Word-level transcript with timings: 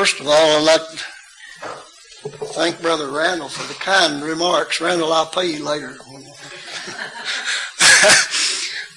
First 0.00 0.20
of 0.20 0.28
all, 0.28 0.32
I'd 0.32 0.64
like 0.64 0.88
to 0.88 0.96
thank 2.54 2.80
Brother 2.80 3.10
Randall 3.10 3.50
for 3.50 3.68
the 3.68 3.78
kind 3.78 4.22
remarks. 4.22 4.80
Randall, 4.80 5.12
I'll 5.12 5.26
pay 5.26 5.44
you 5.52 5.62
later. 5.62 5.88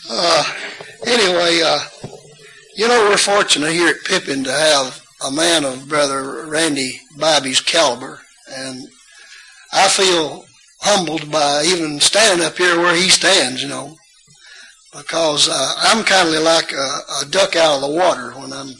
uh, 0.09 0.43
anyway, 1.05 1.61
uh, 1.61 1.81
you 2.77 2.87
know, 2.87 3.09
we're 3.09 3.17
fortunate 3.17 3.73
here 3.73 3.89
at 3.89 4.05
Pippin 4.05 4.45
to 4.45 4.51
have 4.53 5.05
a 5.27 5.29
man 5.29 5.65
of 5.65 5.89
Brother 5.89 6.45
Randy 6.45 7.01
Bobby's 7.17 7.59
caliber, 7.59 8.21
and 8.49 8.87
I 9.73 9.89
feel 9.89 10.45
humbled 10.79 11.29
by 11.29 11.63
even 11.65 11.99
standing 11.99 12.45
up 12.45 12.57
here 12.57 12.79
where 12.79 12.95
he 12.95 13.09
stands, 13.09 13.61
you 13.61 13.67
know, 13.67 13.97
because 14.95 15.49
uh, 15.49 15.73
I'm 15.79 16.05
kind 16.05 16.33
of 16.33 16.41
like 16.43 16.71
a, 16.71 16.99
a 17.21 17.25
duck 17.29 17.57
out 17.57 17.75
of 17.75 17.81
the 17.81 17.89
water 17.89 18.31
when 18.39 18.53
I'm 18.53 18.73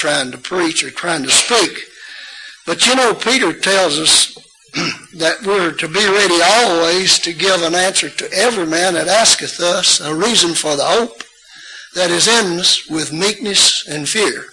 trying 0.00 0.30
to 0.32 0.38
preach 0.38 0.82
or 0.82 0.90
trying 0.90 1.22
to 1.22 1.30
speak. 1.30 1.78
But 2.66 2.86
you 2.86 2.96
know, 2.96 3.12
Peter 3.12 3.52
tells 3.52 3.98
us 3.98 4.34
that 5.18 5.42
we're 5.44 5.72
to 5.72 5.88
be 5.88 6.06
ready 6.06 6.40
always 6.42 7.18
to 7.18 7.34
give 7.34 7.62
an 7.62 7.74
answer 7.74 8.08
to 8.08 8.32
every 8.32 8.66
man 8.66 8.94
that 8.94 9.08
asketh 9.08 9.60
us 9.60 10.00
a 10.00 10.14
reason 10.14 10.54
for 10.54 10.74
the 10.74 10.84
hope 10.84 11.22
that 11.94 12.10
is 12.10 12.28
in 12.28 12.58
us 12.58 12.88
with 12.88 13.12
meekness 13.12 13.86
and 13.86 14.08
fear. 14.08 14.44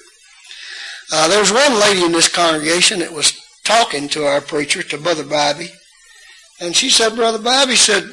Uh, 1.14 1.30
there 1.30 1.40
was 1.40 1.54
one 1.54 1.80
lady 1.80 2.04
in 2.04 2.12
this 2.12 2.28
congregation 2.28 3.00
that 3.00 3.14
was 3.14 3.40
talking 3.64 4.09
to 4.09 4.26
our 4.26 4.42
preacher, 4.42 4.84
to 4.84 4.98
Brother 4.98 5.23
Bobby, 5.23 5.70
and 6.59 6.76
she 6.76 6.90
said, 6.90 7.16
Brother 7.16 7.40
Bobby 7.40 7.76
said, 7.76 8.04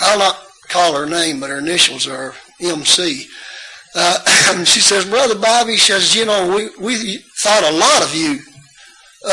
I'll 0.00 0.18
not 0.18 0.42
call 0.68 0.94
her 0.94 1.06
name, 1.06 1.38
but 1.38 1.50
her 1.50 1.58
initials 1.58 2.08
are 2.08 2.34
MC. 2.60 3.28
Uh, 3.94 4.64
she 4.64 4.80
says, 4.80 5.04
Brother 5.04 5.38
Bobby 5.38 5.76
she 5.76 5.92
says, 5.92 6.14
you 6.14 6.24
know, 6.24 6.54
we, 6.54 6.68
we 6.84 7.18
thought 7.38 7.64
a 7.64 7.76
lot 7.76 8.02
of 8.02 8.14
you 8.14 8.38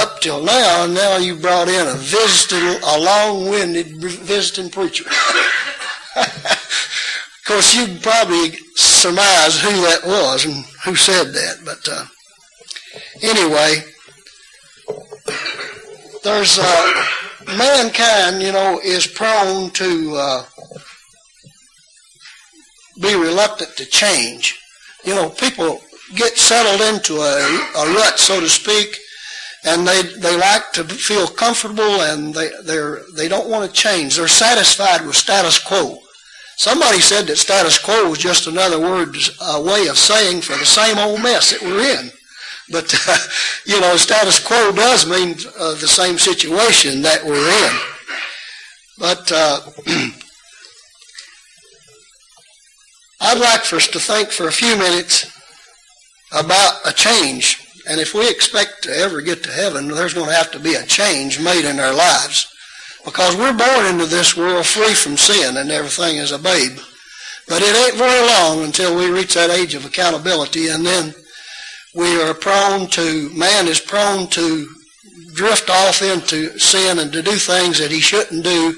up 0.01 0.19
till 0.19 0.43
now, 0.43 0.83
and 0.83 0.93
now 0.93 1.17
you 1.17 1.35
brought 1.35 1.69
in 1.69 1.87
a 1.87 1.93
visiting, 1.93 2.81
a 2.83 2.99
long-winded 2.99 3.87
visiting 3.97 4.69
preacher. 4.69 5.05
of 6.15 7.43
course, 7.45 7.73
you 7.73 7.97
probably 8.01 8.51
surmise 8.75 9.61
who 9.61 9.69
that 9.69 10.01
was 10.05 10.45
and 10.45 10.65
who 10.83 10.95
said 10.95 11.33
that, 11.33 11.57
but 11.63 11.87
uh, 11.89 12.05
anyway, 13.21 13.83
there's 16.23 16.59
uh, 16.59 17.05
mankind, 17.57 18.41
you 18.41 18.51
know, 18.51 18.81
is 18.83 19.07
prone 19.07 19.69
to 19.71 20.15
uh, 20.15 20.43
be 22.99 23.15
reluctant 23.15 23.75
to 23.77 23.85
change. 23.85 24.59
You 25.03 25.15
know, 25.15 25.29
people 25.29 25.81
get 26.15 26.37
settled 26.37 26.81
into 26.93 27.15
a, 27.17 27.37
a 27.77 27.93
rut, 27.93 28.19
so 28.19 28.39
to 28.39 28.49
speak, 28.49 28.97
and 29.65 29.87
they 29.87 30.01
they 30.01 30.37
like 30.37 30.71
to 30.73 30.83
feel 30.83 31.27
comfortable 31.27 32.01
and 32.01 32.33
they 32.33 32.49
they're 32.63 33.01
they 33.15 33.27
don't 33.27 33.49
want 33.49 33.69
to 33.69 33.81
change. 33.81 34.15
They're 34.15 34.27
satisfied 34.27 35.05
with 35.05 35.15
status 35.15 35.59
quo. 35.59 35.99
Somebody 36.57 37.01
said 37.01 37.27
that 37.27 37.37
status 37.37 37.77
quo 37.77 38.09
was 38.09 38.19
just 38.19 38.47
another 38.47 38.79
word, 38.79 39.15
a 39.41 39.61
way 39.61 39.87
of 39.87 39.97
saying 39.97 40.41
for 40.41 40.57
the 40.57 40.65
same 40.65 40.97
old 40.97 41.21
mess 41.21 41.51
that 41.51 41.61
we're 41.61 41.99
in. 41.99 42.11
But 42.69 42.93
uh, 43.07 43.17
you 43.65 43.79
know, 43.79 43.95
status 43.97 44.39
quo 44.45 44.71
does 44.71 45.07
mean 45.07 45.35
uh, 45.59 45.75
the 45.75 45.87
same 45.87 46.17
situation 46.17 47.01
that 47.03 47.23
we're 47.23 47.35
in. 47.35 47.79
But 48.97 49.31
uh, 49.31 49.61
I'd 53.19 53.39
like 53.39 53.61
for 53.61 53.77
us 53.77 53.87
to 53.87 53.99
think 53.99 54.29
for 54.29 54.47
a 54.47 54.51
few 54.51 54.77
minutes 54.77 55.31
about 56.31 56.79
a 56.85 56.93
change. 56.93 57.63
And 57.89 57.99
if 57.99 58.13
we 58.13 58.29
expect 58.29 58.83
to 58.83 58.95
ever 58.95 59.21
get 59.21 59.43
to 59.43 59.51
heaven, 59.51 59.87
there's 59.87 60.13
going 60.13 60.27
to 60.27 60.35
have 60.35 60.51
to 60.51 60.59
be 60.59 60.75
a 60.75 60.85
change 60.85 61.39
made 61.39 61.65
in 61.65 61.79
our 61.79 61.93
lives. 61.93 62.47
Because 63.05 63.35
we're 63.35 63.57
born 63.57 63.85
into 63.85 64.05
this 64.05 64.35
world 64.35 64.65
free 64.65 64.93
from 64.93 65.15
sin 65.17 65.57
and 65.57 65.71
everything 65.71 66.19
as 66.19 66.31
a 66.31 66.39
babe. 66.39 66.77
But 67.47 67.61
it 67.61 67.75
ain't 67.75 67.97
very 67.97 68.27
long 68.27 68.63
until 68.65 68.97
we 68.97 69.09
reach 69.09 69.33
that 69.35 69.49
age 69.49 69.73
of 69.73 69.85
accountability 69.85 70.67
and 70.67 70.85
then 70.85 71.13
we 71.95 72.21
are 72.21 72.33
prone 72.33 72.87
to, 72.87 73.29
man 73.33 73.67
is 73.67 73.79
prone 73.79 74.27
to 74.27 74.67
drift 75.33 75.69
off 75.69 76.01
into 76.01 76.59
sin 76.59 76.99
and 76.99 77.11
to 77.13 77.21
do 77.21 77.31
things 77.31 77.79
that 77.79 77.89
he 77.89 78.01
shouldn't 78.01 78.43
do. 78.43 78.75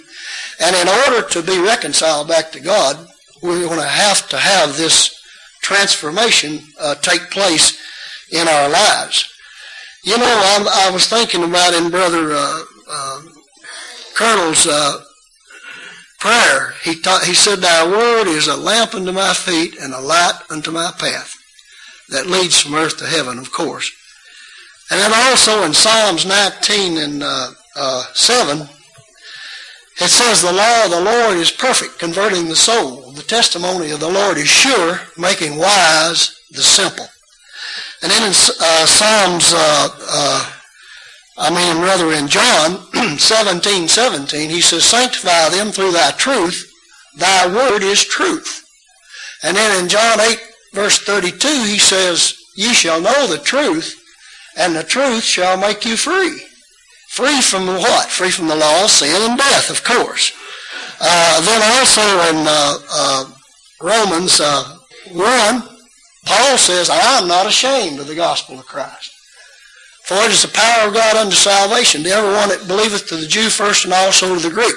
And 0.62 0.76
in 0.76 0.88
order 0.88 1.28
to 1.30 1.42
be 1.42 1.60
reconciled 1.60 2.28
back 2.28 2.52
to 2.52 2.60
God, 2.60 3.09
we're 3.42 3.68
going 3.68 3.80
to 3.80 3.86
have 3.86 4.28
to 4.30 4.38
have 4.38 4.78
this 4.78 5.16
transformation 5.62 6.60
uh, 6.80 6.96
take 6.96 7.30
place 7.32 7.80
in 8.32 8.48
our 8.48 8.70
lives. 8.70 9.32
You 10.04 10.18
know, 10.18 10.26
I, 10.26 10.88
I 10.88 10.92
was 10.92 11.08
thinking 11.08 11.44
about 11.44 11.74
in 11.74 11.90
Brother 11.90 12.32
uh, 12.34 12.64
uh, 12.90 13.22
Colonel's 14.16 14.66
prayer. 16.20 16.74
He 16.84 16.94
he 17.26 17.34
said, 17.34 17.60
"Thy 17.60 17.86
word 17.86 18.28
is 18.28 18.48
a 18.48 18.56
lamp 18.56 18.94
unto 18.96 19.12
my 19.12 19.34
feet 19.34 19.78
and 19.80 19.94
a 19.94 20.00
light 20.00 20.40
unto 20.50 20.72
my 20.72 20.92
path." 20.98 21.36
That 22.10 22.28
leads 22.28 22.60
from 22.60 22.76
earth 22.76 22.98
to 22.98 23.06
heaven, 23.06 23.38
of 23.38 23.52
course. 23.52 23.92
And 24.90 25.00
then 25.00 25.14
also 25.14 25.64
in 25.64 25.74
Psalms 25.74 26.26
19 26.26 26.98
and 26.98 27.24
uh, 27.24 27.52
uh, 27.76 28.06
7, 28.14 28.68
it 30.02 30.10
says, 30.10 30.42
The 30.42 30.54
law 30.54 30.86
of 30.86 30.92
the 30.92 31.02
Lord 31.02 31.38
is 31.38 31.52
perfect, 31.52 32.00
converting 32.00 32.48
the 32.48 32.56
soul. 32.56 33.12
The 33.12 33.24
testimony 33.24 33.92
of 33.92 34.00
the 34.00 34.10
Lord 34.10 34.38
is 34.38 34.48
sure, 34.48 35.02
making 35.18 35.58
wise 35.58 36.40
the 36.52 36.62
simple. 36.62 37.08
And 38.02 38.12
then 38.12 38.24
in 38.24 38.30
uh, 38.30 38.86
Psalms, 38.86 39.54
uh, 39.54 39.90
uh, 40.10 40.52
I 41.38 41.50
mean, 41.50 41.84
rather 41.84 42.14
in 42.14 42.28
John 42.28 42.80
17, 43.20 43.88
17, 43.88 44.50
he 44.50 44.62
says, 44.62 44.86
Sanctify 44.86 45.50
them 45.50 45.72
through 45.72 45.92
thy 45.92 46.12
truth. 46.12 46.66
Thy 47.18 47.48
word 47.48 47.84
is 47.84 48.06
truth. 48.06 48.66
And 49.44 49.58
then 49.58 49.84
in 49.84 49.90
John 49.90 50.20
8, 50.20 50.38
verse 50.74 51.00
32, 51.00 51.48
he 51.66 51.80
says, 51.80 52.38
Ye 52.56 52.74
shall 52.74 53.02
know 53.02 53.28
the 53.28 53.38
truth, 53.38 54.02
and 54.58 54.76
the 54.76 54.84
truth 54.84 55.24
shall 55.24 55.58
make 55.58 55.86
you 55.86 55.98
free. 55.98 56.42
Free 57.10 57.42
from 57.42 57.66
what? 57.66 58.08
Free 58.08 58.30
from 58.30 58.48
the 58.48 58.56
law 58.56 58.86
sin 58.86 59.22
and 59.30 59.38
death, 59.38 59.72
of 59.72 59.84
course. 59.84 60.32
Uh, 61.02 61.42
then 61.42 61.62
also 61.80 62.02
in 62.30 62.48
uh, 62.48 62.78
uh, 62.94 63.26
Romans 63.82 64.40
uh, 64.40 64.78
1, 65.12 65.64
Paul 66.26 66.58
says, 66.58 66.90
I 66.90 67.20
am 67.20 67.28
not 67.28 67.48
ashamed 67.48 68.00
of 68.00 68.08
the 68.08 68.16
gospel 68.16 68.60
of 68.60 68.66
Christ. 68.68 69.12
For 70.06 70.16
it 70.18 70.32
is 70.32 70.44
the 70.44 70.50
power 70.50 70.88
of 70.88 70.94
God 70.94 71.18
unto 71.18 71.36
salvation 71.36 72.04
to 72.04 72.12
everyone 72.12 72.50
that 72.50 72.68
believeth 72.68 73.08
to 73.08 73.18
the 73.18 73.28
Jew 73.28 73.50
first 73.50 73.86
and 73.86 73.94
also 73.94 74.36
to 74.36 74.42
the 74.42 74.54
Greek. 74.54 74.76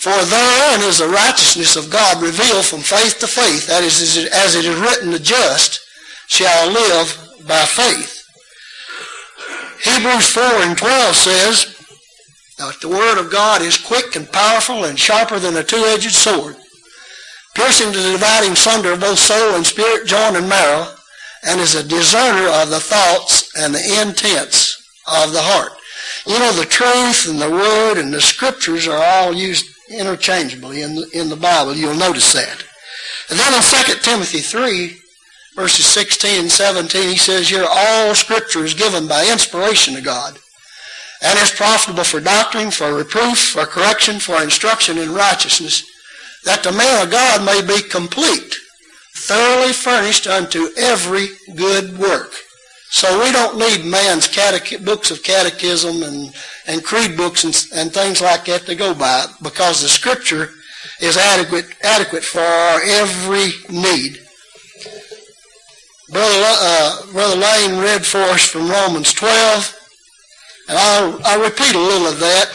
For 0.00 0.10
therein 0.10 0.82
is 0.82 0.98
the 0.98 1.08
righteousness 1.08 1.76
of 1.76 1.90
God 1.90 2.20
revealed 2.20 2.64
from 2.64 2.80
faith 2.80 3.20
to 3.20 3.26
faith. 3.28 3.68
That 3.68 3.84
is, 3.84 4.16
as 4.32 4.56
it 4.56 4.64
is 4.64 4.78
written, 4.78 5.12
the 5.12 5.18
just 5.18 5.80
shall 6.26 6.70
live 6.70 7.46
by 7.46 7.64
faith. 7.64 8.17
Hebrews 9.82 10.28
4 10.30 10.42
and 10.42 10.76
12 10.76 11.14
says 11.14 11.74
that 12.58 12.80
the 12.80 12.88
Word 12.88 13.18
of 13.18 13.30
God 13.30 13.62
is 13.62 13.76
quick 13.76 14.16
and 14.16 14.30
powerful 14.30 14.84
and 14.84 14.98
sharper 14.98 15.38
than 15.38 15.56
a 15.56 15.62
two-edged 15.62 16.12
sword, 16.12 16.56
piercing 17.54 17.92
to 17.92 17.98
the 17.98 18.12
dividing 18.12 18.56
sunder 18.56 18.92
of 18.92 19.00
both 19.00 19.18
soul 19.18 19.54
and 19.54 19.64
spirit, 19.64 20.06
joint 20.06 20.36
and 20.36 20.48
marrow, 20.48 20.86
and 21.44 21.60
is 21.60 21.74
a 21.74 21.86
discerner 21.86 22.48
of 22.48 22.70
the 22.70 22.80
thoughts 22.80 23.50
and 23.56 23.74
the 23.74 24.00
intents 24.00 24.76
of 25.06 25.32
the 25.32 25.42
heart. 25.42 25.72
You 26.26 26.38
know, 26.38 26.52
the 26.52 26.64
truth 26.64 27.28
and 27.28 27.40
the 27.40 27.50
Word 27.50 27.98
and 27.98 28.12
the 28.12 28.20
Scriptures 28.20 28.88
are 28.88 29.02
all 29.02 29.32
used 29.32 29.66
interchangeably 29.90 30.82
in 30.82 30.96
the, 30.96 31.08
in 31.12 31.28
the 31.28 31.36
Bible. 31.36 31.74
You'll 31.74 31.94
notice 31.94 32.32
that. 32.32 32.64
And 33.30 33.38
then 33.38 33.54
in 33.54 33.62
2 33.62 34.00
Timothy 34.02 34.40
3, 34.40 34.98
verses 35.58 35.86
16 35.86 36.42
and 36.42 36.52
17, 36.52 37.08
he 37.08 37.16
says 37.16 37.48
here, 37.48 37.66
all 37.68 38.14
scripture 38.14 38.64
is 38.64 38.74
given 38.74 39.08
by 39.08 39.28
inspiration 39.28 39.96
of 39.96 40.04
God 40.04 40.38
and 41.20 41.36
is 41.40 41.50
profitable 41.50 42.04
for 42.04 42.20
doctrine, 42.20 42.70
for 42.70 42.94
reproof, 42.94 43.50
for 43.50 43.66
correction, 43.66 44.20
for 44.20 44.40
instruction 44.40 44.98
in 44.98 45.12
righteousness, 45.12 45.82
that 46.44 46.62
the 46.62 46.70
man 46.70 47.04
of 47.04 47.10
God 47.10 47.44
may 47.44 47.60
be 47.66 47.82
complete, 47.88 48.54
thoroughly 49.16 49.72
furnished 49.72 50.28
unto 50.28 50.68
every 50.76 51.26
good 51.56 51.98
work. 51.98 52.32
So 52.90 53.20
we 53.20 53.32
don't 53.32 53.58
need 53.58 53.84
man's 53.84 54.28
catech- 54.28 54.84
books 54.84 55.10
of 55.10 55.24
catechism 55.24 56.04
and, 56.04 56.32
and 56.68 56.84
creed 56.84 57.16
books 57.16 57.42
and, 57.42 57.66
and 57.74 57.92
things 57.92 58.20
like 58.20 58.44
that 58.44 58.62
to 58.66 58.76
go 58.76 58.94
by 58.94 59.26
because 59.42 59.82
the 59.82 59.88
scripture 59.88 60.50
is 61.00 61.16
adequate, 61.16 61.66
adequate 61.82 62.22
for 62.22 62.38
every 62.38 63.50
need. 63.70 64.20
Brother, 66.10 66.42
uh, 66.42 67.12
Brother 67.12 67.36
Lane 67.36 67.80
read 67.80 68.04
for 68.04 68.18
us 68.18 68.48
from 68.48 68.70
Romans 68.70 69.12
12, 69.12 69.76
and 70.68 70.78
I'll, 70.78 71.20
I'll 71.24 71.42
repeat 71.42 71.74
a 71.74 71.78
little 71.78 72.06
of 72.08 72.18
that, 72.20 72.48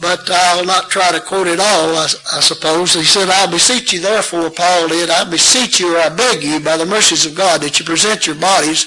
but 0.00 0.30
I'll 0.30 0.64
not 0.64 0.90
try 0.90 1.12
to 1.12 1.20
quote 1.20 1.46
it 1.46 1.60
all, 1.60 1.96
I, 1.96 2.08
I 2.32 2.40
suppose. 2.40 2.94
He 2.94 3.04
said, 3.04 3.28
I 3.28 3.50
beseech 3.50 3.92
you 3.92 4.00
therefore, 4.00 4.50
Paul 4.50 4.88
did, 4.88 5.10
I 5.10 5.28
beseech 5.28 5.80
you 5.80 5.96
or 5.96 6.00
I 6.00 6.08
beg 6.08 6.42
you 6.42 6.60
by 6.60 6.76
the 6.76 6.86
mercies 6.86 7.26
of 7.26 7.34
God 7.34 7.60
that 7.60 7.78
you 7.78 7.84
present 7.84 8.26
your 8.26 8.36
bodies 8.36 8.86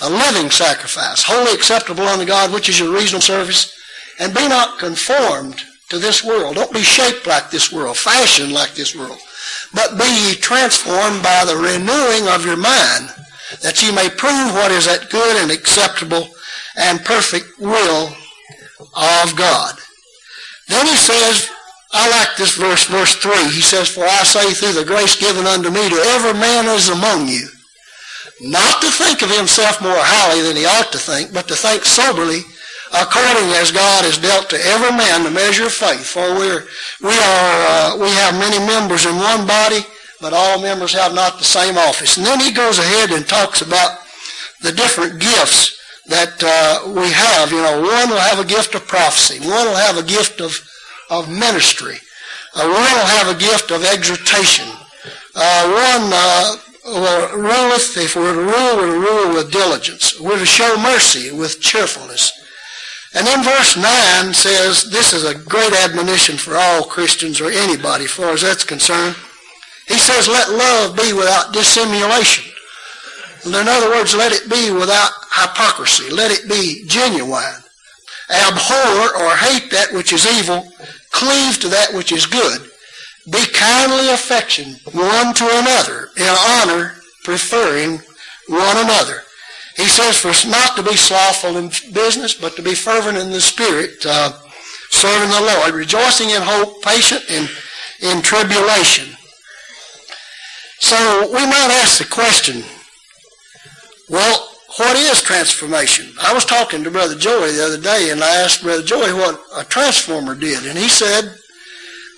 a 0.00 0.08
living 0.08 0.50
sacrifice, 0.50 1.22
wholly 1.22 1.52
acceptable 1.52 2.04
unto 2.04 2.24
God, 2.24 2.52
which 2.52 2.68
is 2.68 2.78
your 2.78 2.92
reasonable 2.94 3.20
service. 3.20 3.76
And 4.18 4.34
be 4.34 4.48
not 4.48 4.78
conformed 4.78 5.62
to 5.88 5.98
this 5.98 6.24
world. 6.24 6.54
Don't 6.54 6.72
be 6.72 6.82
shaped 6.82 7.26
like 7.26 7.50
this 7.50 7.72
world, 7.72 7.96
fashioned 7.96 8.52
like 8.52 8.74
this 8.74 8.94
world. 8.94 9.18
But 9.74 9.98
be 9.98 10.04
ye 10.04 10.34
transformed 10.34 11.22
by 11.22 11.44
the 11.44 11.56
renewing 11.56 12.28
of 12.28 12.44
your 12.44 12.56
mind, 12.56 13.08
that 13.62 13.82
ye 13.82 13.90
may 13.92 14.08
prove 14.10 14.54
what 14.54 14.70
is 14.70 14.86
that 14.86 15.10
good 15.10 15.42
and 15.42 15.50
acceptable 15.50 16.28
and 16.76 17.04
perfect 17.04 17.58
will 17.58 18.12
of 18.94 19.36
God. 19.36 19.78
Then 20.68 20.86
he 20.86 20.96
says, 20.96 21.50
I 21.92 22.08
like 22.08 22.36
this 22.36 22.56
verse, 22.56 22.84
verse 22.84 23.14
3. 23.16 23.32
He 23.50 23.60
says, 23.60 23.88
For 23.88 24.04
I 24.04 24.22
say 24.24 24.52
through 24.52 24.72
the 24.72 24.84
grace 24.84 25.16
given 25.16 25.46
unto 25.46 25.70
me 25.70 25.88
to 25.88 26.02
every 26.16 26.32
man 26.32 26.66
is 26.66 26.88
among 26.88 27.28
you, 27.28 27.48
not 28.40 28.80
to 28.80 28.90
think 28.90 29.22
of 29.22 29.30
himself 29.30 29.80
more 29.82 29.92
highly 29.96 30.42
than 30.42 30.56
he 30.56 30.64
ought 30.64 30.90
to 30.92 30.98
think, 30.98 31.32
but 31.32 31.48
to 31.48 31.54
think 31.54 31.84
soberly, 31.84 32.40
according 32.92 33.48
as 33.56 33.72
God 33.72 34.04
has 34.04 34.18
dealt 34.18 34.50
to 34.50 34.60
every 34.68 34.92
man 34.92 35.24
the 35.24 35.30
measure 35.30 35.66
of 35.66 35.72
faith. 35.72 36.04
For 36.04 36.22
we're, 36.36 36.68
we 37.00 37.16
are, 37.16 37.52
uh, 37.66 37.96
we 37.96 38.10
have 38.20 38.36
many 38.36 38.60
members 38.60 39.06
in 39.06 39.16
one 39.16 39.46
body, 39.46 39.80
but 40.20 40.32
all 40.32 40.60
members 40.60 40.92
have 40.92 41.14
not 41.14 41.38
the 41.38 41.44
same 41.44 41.76
office. 41.76 42.16
And 42.16 42.26
then 42.26 42.40
he 42.40 42.52
goes 42.52 42.78
ahead 42.78 43.10
and 43.10 43.26
talks 43.26 43.62
about 43.62 43.98
the 44.60 44.72
different 44.72 45.20
gifts 45.20 45.80
that 46.06 46.36
uh, 46.44 46.92
we 46.92 47.10
have. 47.10 47.50
You 47.50 47.62
know, 47.62 47.80
one 47.80 48.10
will 48.10 48.20
have 48.20 48.38
a 48.38 48.44
gift 48.44 48.74
of 48.74 48.86
prophecy. 48.86 49.40
One 49.40 49.66
will 49.66 49.76
have 49.76 49.96
a 49.96 50.02
gift 50.02 50.40
of, 50.40 50.52
of 51.10 51.28
ministry. 51.28 51.96
Uh, 52.54 52.68
one 52.68 52.92
will 52.92 53.12
have 53.16 53.34
a 53.34 53.38
gift 53.38 53.70
of 53.70 53.84
exhortation. 53.84 54.68
Uh, 55.34 55.64
one 55.64 56.12
uh, 56.12 56.56
will 56.84 57.38
ruleth, 57.40 57.96
if 57.96 58.16
we're 58.16 58.34
to 58.34 58.40
rule, 58.40 58.76
we're 58.76 58.92
to 58.92 59.00
rule 59.00 59.34
with 59.34 59.50
diligence. 59.50 60.20
We're 60.20 60.38
to 60.38 60.46
show 60.46 60.76
mercy 60.78 61.32
with 61.32 61.60
cheerfulness. 61.60 62.32
And 63.14 63.26
then 63.26 63.44
verse 63.44 63.76
9 63.76 64.32
says, 64.32 64.90
this 64.90 65.12
is 65.12 65.24
a 65.24 65.34
great 65.34 65.72
admonition 65.74 66.36
for 66.36 66.56
all 66.56 66.84
Christians 66.84 67.40
or 67.40 67.50
anybody 67.50 68.04
as 68.04 68.10
far 68.10 68.30
as 68.32 68.40
that's 68.40 68.64
concerned. 68.64 69.16
He 69.86 69.98
says, 69.98 70.28
let 70.28 70.50
love 70.50 70.96
be 70.96 71.12
without 71.12 71.52
dissimulation. 71.52 72.50
In 73.44 73.54
other 73.54 73.90
words, 73.90 74.14
let 74.14 74.32
it 74.32 74.48
be 74.48 74.70
without 74.70 75.10
hypocrisy. 75.34 76.10
Let 76.10 76.30
it 76.30 76.48
be 76.48 76.84
genuine. 76.86 77.62
Abhor 78.30 79.22
or 79.22 79.36
hate 79.36 79.70
that 79.72 79.92
which 79.92 80.12
is 80.12 80.26
evil. 80.38 80.66
Cleave 81.10 81.60
to 81.60 81.68
that 81.68 81.92
which 81.92 82.12
is 82.12 82.24
good. 82.24 82.70
Be 83.30 83.44
kindly 83.52 84.08
affectioned 84.10 84.80
one 84.92 85.34
to 85.34 85.44
another 85.44 86.08
in 86.16 86.34
honor, 86.62 86.94
preferring 87.24 88.00
one 88.48 88.76
another. 88.78 89.22
He 89.76 89.88
says 89.88 90.18
for 90.18 90.28
us 90.28 90.44
not 90.44 90.76
to 90.76 90.82
be 90.82 90.96
slothful 90.96 91.56
in 91.56 91.68
business, 91.92 92.34
but 92.34 92.56
to 92.56 92.62
be 92.62 92.74
fervent 92.74 93.18
in 93.18 93.30
the 93.30 93.40
spirit, 93.40 94.04
uh, 94.04 94.32
serving 94.90 95.30
the 95.30 95.40
Lord, 95.40 95.74
rejoicing 95.74 96.30
in 96.30 96.42
hope, 96.42 96.82
patient 96.82 97.24
in, 97.30 97.48
in 98.00 98.22
tribulation. 98.22 99.16
So 100.80 101.26
we 101.28 101.46
might 101.46 101.70
ask 101.82 101.98
the 101.98 102.12
question, 102.12 102.62
well, 104.10 104.48
what 104.76 104.96
is 104.96 105.22
transformation? 105.22 106.12
I 106.20 106.34
was 106.34 106.44
talking 106.44 106.82
to 106.84 106.90
Brother 106.90 107.14
Joey 107.14 107.52
the 107.52 107.64
other 107.64 107.80
day, 107.80 108.10
and 108.10 108.22
I 108.22 108.36
asked 108.36 108.62
Brother 108.62 108.82
Joey 108.82 109.12
what 109.12 109.40
a 109.56 109.64
transformer 109.64 110.34
did, 110.34 110.66
and 110.66 110.76
he 110.78 110.88
said 110.88 111.34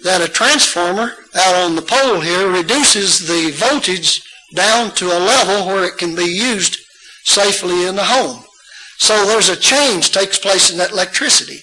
that 0.02 0.22
a 0.22 0.28
transformer 0.28 1.12
out 1.34 1.54
on 1.54 1.76
the 1.76 1.82
pole 1.82 2.20
here 2.20 2.50
reduces 2.50 3.26
the 3.26 3.50
voltage 3.56 4.22
down 4.54 4.92
to 4.92 5.06
a 5.06 5.18
level 5.18 5.66
where 5.66 5.84
it 5.84 5.98
can 5.98 6.14
be 6.14 6.24
used 6.24 6.83
safely 7.24 7.86
in 7.86 7.96
the 7.96 8.04
home. 8.04 8.44
So 8.98 9.26
there's 9.26 9.48
a 9.48 9.56
change 9.56 10.12
takes 10.12 10.38
place 10.38 10.70
in 10.70 10.78
that 10.78 10.92
electricity. 10.92 11.60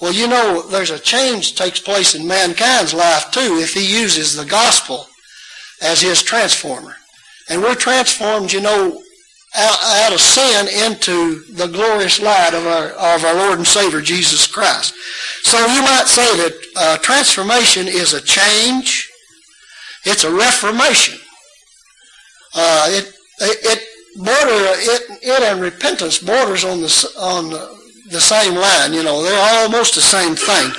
Well, 0.00 0.12
you 0.12 0.28
know, 0.28 0.62
there's 0.68 0.90
a 0.90 0.98
change 0.98 1.54
takes 1.54 1.80
place 1.80 2.14
in 2.14 2.26
mankind's 2.26 2.92
life 2.92 3.30
too 3.30 3.58
if 3.60 3.72
he 3.72 3.98
uses 3.98 4.36
the 4.36 4.44
gospel 4.44 5.06
as 5.80 6.00
his 6.00 6.22
transformer. 6.22 6.96
And 7.48 7.62
we're 7.62 7.74
transformed, 7.74 8.52
you 8.52 8.60
know, 8.60 9.02
out, 9.56 9.78
out 9.82 10.12
of 10.12 10.20
sin 10.20 10.66
into 10.84 11.44
the 11.54 11.68
glorious 11.68 12.20
light 12.20 12.54
of 12.54 12.66
our, 12.66 12.88
of 12.88 13.24
our 13.24 13.34
Lord 13.34 13.58
and 13.58 13.66
Savior 13.66 14.00
Jesus 14.00 14.46
Christ. 14.46 14.94
So 15.42 15.58
you 15.58 15.82
might 15.82 16.06
say 16.06 16.36
that 16.36 16.66
uh, 16.76 16.98
transformation 16.98 17.86
is 17.86 18.12
a 18.12 18.20
change. 18.20 19.10
It's 20.04 20.24
a 20.24 20.34
reformation. 20.34 21.18
Uh, 22.54 22.86
it, 22.90 23.14
it, 23.40 23.88
border 24.16 24.60
it, 24.78 25.02
it 25.22 25.42
and 25.42 25.60
repentance 25.60 26.18
borders 26.18 26.64
on 26.64 26.80
the 26.80 27.12
on 27.18 27.50
the 28.10 28.20
same 28.20 28.54
line. 28.54 28.92
You 28.92 29.02
know, 29.02 29.22
they're 29.22 29.62
almost 29.62 29.94
the 29.94 30.00
same 30.00 30.34
thing. 30.34 30.70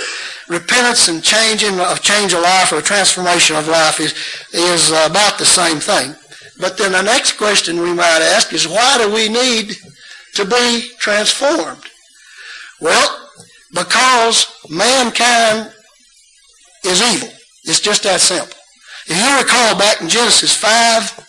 Repentance 0.48 1.08
and 1.08 1.24
changing 1.24 1.80
of 1.80 2.02
change 2.02 2.34
of 2.34 2.42
life 2.42 2.72
or 2.72 2.82
transformation 2.82 3.56
of 3.56 3.68
life 3.68 4.00
is 4.00 4.14
is 4.54 4.90
about 4.90 5.38
the 5.38 5.46
same 5.46 5.80
thing. 5.80 6.16
But 6.60 6.78
then 6.78 6.94
the 6.94 7.02
next 7.02 7.34
question 7.34 7.82
we 7.82 7.94
might 7.94 8.22
ask 8.22 8.54
is 8.54 8.68
why 8.68 8.98
do 8.98 9.14
we 9.14 9.28
need 9.28 9.76
to 10.36 10.46
be 10.46 10.92
transformed? 11.00 11.84
Well, 12.80 13.30
because 13.74 14.48
mankind 14.70 15.74
is 16.86 17.02
evil. 17.02 17.30
It's 17.64 17.80
just 17.80 18.04
that 18.04 18.22
simple. 18.22 18.58
If 19.08 19.18
you 19.18 19.38
recall 19.38 19.78
back 19.78 20.02
in 20.02 20.10
Genesis 20.10 20.56
5, 20.56 21.25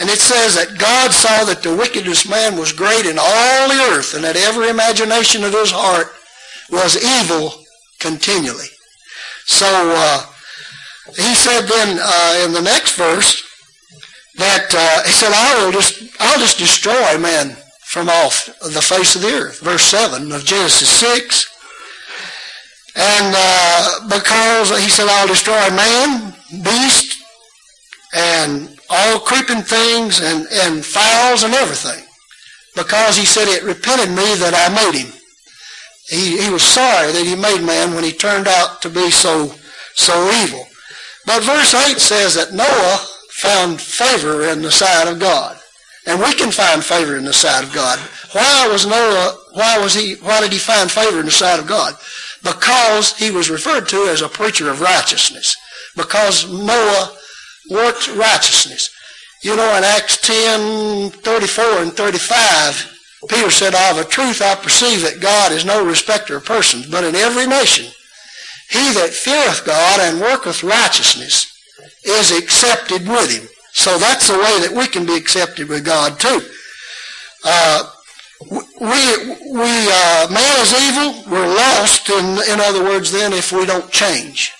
and 0.00 0.08
it 0.08 0.18
says 0.18 0.54
that 0.56 0.78
God 0.78 1.12
saw 1.12 1.44
that 1.44 1.62
the 1.62 1.76
wickedness 1.76 2.28
man 2.28 2.56
was 2.56 2.72
great 2.72 3.04
in 3.04 3.18
all 3.18 3.68
the 3.68 3.92
earth, 3.92 4.14
and 4.14 4.24
that 4.24 4.36
every 4.36 4.70
imagination 4.70 5.44
of 5.44 5.52
his 5.52 5.70
heart 5.70 6.08
was 6.70 6.96
evil 6.96 7.52
continually. 8.00 8.68
So 9.44 9.66
uh, 9.68 10.24
he 11.16 11.34
said 11.34 11.66
then 11.66 11.98
uh, 12.00 12.44
in 12.46 12.52
the 12.52 12.62
next 12.62 12.96
verse 12.96 13.44
that 14.36 14.72
uh, 14.72 15.04
he 15.04 15.12
said, 15.12 15.32
"I 15.34 15.64
will 15.64 15.72
just 15.72 16.02
I'll 16.18 16.40
just 16.40 16.58
destroy 16.58 17.18
man 17.18 17.56
from 17.84 18.08
off 18.08 18.46
the 18.62 18.80
face 18.80 19.16
of 19.16 19.22
the 19.22 19.34
earth." 19.34 19.60
Verse 19.60 19.84
seven 19.84 20.32
of 20.32 20.44
Genesis 20.44 20.88
six. 20.88 21.46
And 22.96 23.34
uh, 23.36 24.08
because 24.08 24.70
he 24.80 24.88
said, 24.88 25.08
"I'll 25.08 25.28
destroy 25.28 25.60
man, 25.76 26.34
beast, 26.64 27.19
and 28.12 28.78
all 28.88 29.20
creeping 29.20 29.62
things 29.62 30.20
and, 30.20 30.46
and 30.52 30.84
fowls 30.84 31.42
and 31.42 31.54
everything. 31.54 32.04
Because 32.74 33.16
he 33.16 33.24
said, 33.24 33.48
it 33.48 33.62
repented 33.62 34.10
me 34.10 34.34
that 34.36 34.54
I 34.54 34.72
made 34.74 34.98
him. 34.98 35.12
He, 36.08 36.42
he 36.42 36.50
was 36.50 36.62
sorry 36.62 37.12
that 37.12 37.24
he 37.24 37.36
made 37.36 37.64
man 37.64 37.94
when 37.94 38.04
he 38.04 38.12
turned 38.12 38.48
out 38.48 38.82
to 38.82 38.90
be 38.90 39.10
so, 39.10 39.54
so 39.94 40.30
evil. 40.42 40.66
But 41.26 41.42
verse 41.42 41.74
8 41.74 41.98
says 41.98 42.34
that 42.34 42.52
Noah 42.52 42.98
found 43.30 43.80
favor 43.80 44.48
in 44.48 44.62
the 44.62 44.72
sight 44.72 45.08
of 45.08 45.20
God. 45.20 45.58
And 46.06 46.18
we 46.18 46.32
can 46.34 46.50
find 46.50 46.82
favor 46.82 47.16
in 47.16 47.24
the 47.24 47.32
sight 47.32 47.62
of 47.62 47.72
God. 47.72 47.98
Why 48.32 48.68
was 48.70 48.86
Noah, 48.86 49.36
why 49.52 49.78
was 49.78 49.94
he, 49.94 50.14
why 50.14 50.40
did 50.40 50.52
he 50.52 50.58
find 50.58 50.90
favor 50.90 51.20
in 51.20 51.26
the 51.26 51.30
sight 51.30 51.60
of 51.60 51.66
God? 51.66 51.94
Because 52.42 53.16
he 53.16 53.30
was 53.30 53.50
referred 53.50 53.88
to 53.88 54.08
as 54.08 54.22
a 54.22 54.28
preacher 54.28 54.70
of 54.70 54.80
righteousness. 54.80 55.56
Because 55.96 56.50
Noah 56.50 57.16
works 57.70 58.08
righteousness. 58.08 58.90
You 59.42 59.56
know, 59.56 59.76
in 59.76 59.84
Acts 59.84 60.18
10, 60.18 61.10
34 61.10 61.64
and 61.82 61.92
35, 61.92 62.98
Peter 63.28 63.50
said, 63.50 63.74
Of 63.74 64.04
a 64.04 64.08
truth 64.08 64.42
I 64.42 64.54
perceive 64.56 65.02
that 65.02 65.20
God 65.20 65.52
is 65.52 65.64
no 65.64 65.84
respecter 65.84 66.36
of 66.36 66.44
persons, 66.44 66.90
but 66.90 67.04
in 67.04 67.14
every 67.14 67.46
nation 67.46 67.86
he 68.70 68.92
that 68.92 69.10
feareth 69.10 69.66
God 69.66 70.00
and 70.00 70.20
worketh 70.20 70.62
righteousness 70.62 71.52
is 72.04 72.30
accepted 72.30 73.06
with 73.06 73.30
him. 73.30 73.48
So 73.72 73.98
that's 73.98 74.28
the 74.28 74.38
way 74.38 74.60
that 74.60 74.72
we 74.72 74.86
can 74.86 75.06
be 75.06 75.16
accepted 75.16 75.68
with 75.68 75.84
God 75.84 76.20
too. 76.20 76.40
Uh, 77.44 77.90
we, 78.50 78.56
we, 78.80 79.72
uh, 79.90 80.28
man 80.30 80.60
is 80.62 80.72
evil. 80.72 81.24
We're 81.30 81.52
lost, 81.52 82.08
in, 82.08 82.24
in 82.52 82.60
other 82.60 82.84
words, 82.84 83.10
then, 83.10 83.32
if 83.32 83.52
we 83.52 83.66
don't 83.66 83.90
change. 83.90 84.52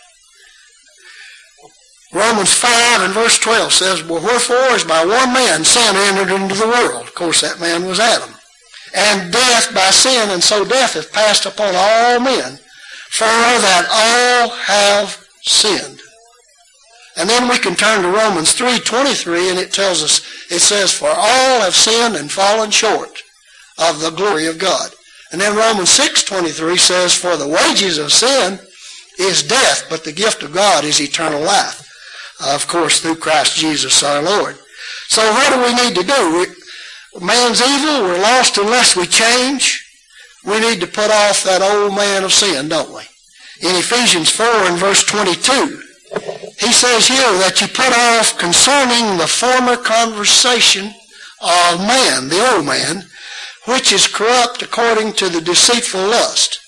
Romans 2.13 2.53
5 2.53 3.03
and 3.03 3.15
verse 3.15 3.39
12 3.39 3.73
says, 3.73 4.03
Well, 4.03 4.23
wherefore 4.23 4.75
is 4.75 4.83
by 4.83 5.05
one 5.05 5.33
man 5.33 5.65
sin 5.65 5.95
entered 5.95 6.35
into 6.35 6.57
the 6.57 6.67
world? 6.67 7.07
Of 7.07 7.15
course, 7.15 7.41
that 7.41 7.61
man 7.61 7.87
was 7.87 8.01
Adam. 8.01 8.35
And 8.93 9.33
death 9.33 9.73
by 9.73 9.91
sin, 9.91 10.31
and 10.31 10.43
so 10.43 10.65
death 10.65 10.95
hath 10.95 11.13
passed 11.13 11.47
upon 11.47 11.73
all 11.77 12.19
men, 12.19 12.59
for 13.11 13.27
that 13.27 13.87
all 13.89 14.49
have 14.49 15.25
sinned. 15.43 16.01
And 17.17 17.29
then 17.29 17.49
we 17.49 17.59
can 17.59 17.77
turn 17.77 18.03
to 18.03 18.09
Romans 18.09 18.57
3.23, 18.57 19.51
and 19.51 19.59
it 19.61 19.73
tells 19.73 20.03
us, 20.03 20.21
it 20.51 20.59
says, 20.59 20.93
For 20.93 21.09
all 21.09 21.61
have 21.61 21.77
sinned 21.77 22.17
and 22.17 22.31
fallen 22.31 22.73
short 22.73 23.23
of 23.79 24.01
the 24.01 24.11
glory 24.11 24.47
of 24.47 24.59
God. 24.59 24.91
And 25.31 25.41
then 25.41 25.57
Romans 25.57 25.97
6.23 25.97 26.77
says, 26.77 27.15
For 27.15 27.37
the 27.37 27.47
wages 27.47 27.99
of 27.99 28.13
sin 28.13 28.59
is 29.21 29.45
death, 29.45 29.87
but 29.89 30.03
the 30.03 30.13
gift 30.13 30.43
of 30.43 30.53
God 30.53 30.85
is 30.85 31.01
eternal 31.01 31.41
life 31.41 31.87
Uh, 32.41 32.55
of 32.55 32.67
course, 32.67 33.01
through 33.01 33.17
Christ 33.17 33.57
Jesus 33.57 34.03
our 34.03 34.23
Lord. 34.23 34.57
So 35.09 35.23
what 35.23 35.53
do 35.53 35.63
we 35.63 35.75
need 35.75 35.95
to 35.97 36.05
do? 36.05 36.39
We, 36.39 37.27
man's 37.27 37.61
evil, 37.61 38.03
we're 38.03 38.23
lost 38.23 38.59
unless 38.59 38.97
we 38.97 39.07
change. 39.07 39.87
We 40.45 40.59
need 40.61 40.81
to 40.81 40.87
put 40.87 41.11
off 41.11 41.45
that 41.45 41.61
old 41.61 41.95
man 41.95 42.25
of 42.25 42.33
sin, 42.33 42.69
don't 42.69 42.95
we? 42.95 43.03
In 43.61 43.77
Ephesians 43.77 44.31
4 44.31 44.47
and 44.47 44.79
verse 44.79 45.05
22, 45.05 45.83
he 46.59 46.73
says 46.73 47.07
here 47.07 47.33
that 47.45 47.61
you 47.61 47.69
put 47.69 47.93
off 47.93 48.39
concerning 48.39 49.19
the 49.19 49.27
former 49.27 49.77
conversation 49.77 50.87
of 51.43 51.81
man, 51.81 52.29
the 52.29 52.55
old 52.55 52.65
man, 52.65 53.05
which 53.67 53.93
is 53.93 54.07
corrupt 54.07 54.63
according 54.63 55.13
to 55.15 55.29
the 55.29 55.41
deceitful 55.41 56.01
lust. 56.01 56.59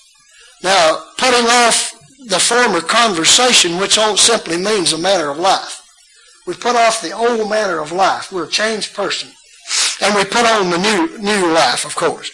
Now, 0.61 1.03
putting 1.17 1.45
off 1.47 1.93
the 2.25 2.39
former 2.39 2.81
conversation, 2.81 3.77
which 3.77 3.97
all 3.97 4.17
simply 4.17 4.57
means 4.57 4.93
a 4.93 4.97
manner 4.97 5.29
of 5.29 5.37
life. 5.37 5.81
We 6.45 6.53
put 6.53 6.75
off 6.75 7.01
the 7.01 7.11
old 7.11 7.49
manner 7.49 7.79
of 7.79 7.91
life. 7.91 8.31
We're 8.31 8.45
a 8.45 8.49
changed 8.49 8.93
person. 8.93 9.29
And 10.01 10.13
we 10.15 10.25
put 10.25 10.45
on 10.45 10.69
the 10.69 10.77
new, 10.77 11.17
new 11.19 11.53
life, 11.53 11.85
of 11.85 11.95
course. 11.95 12.31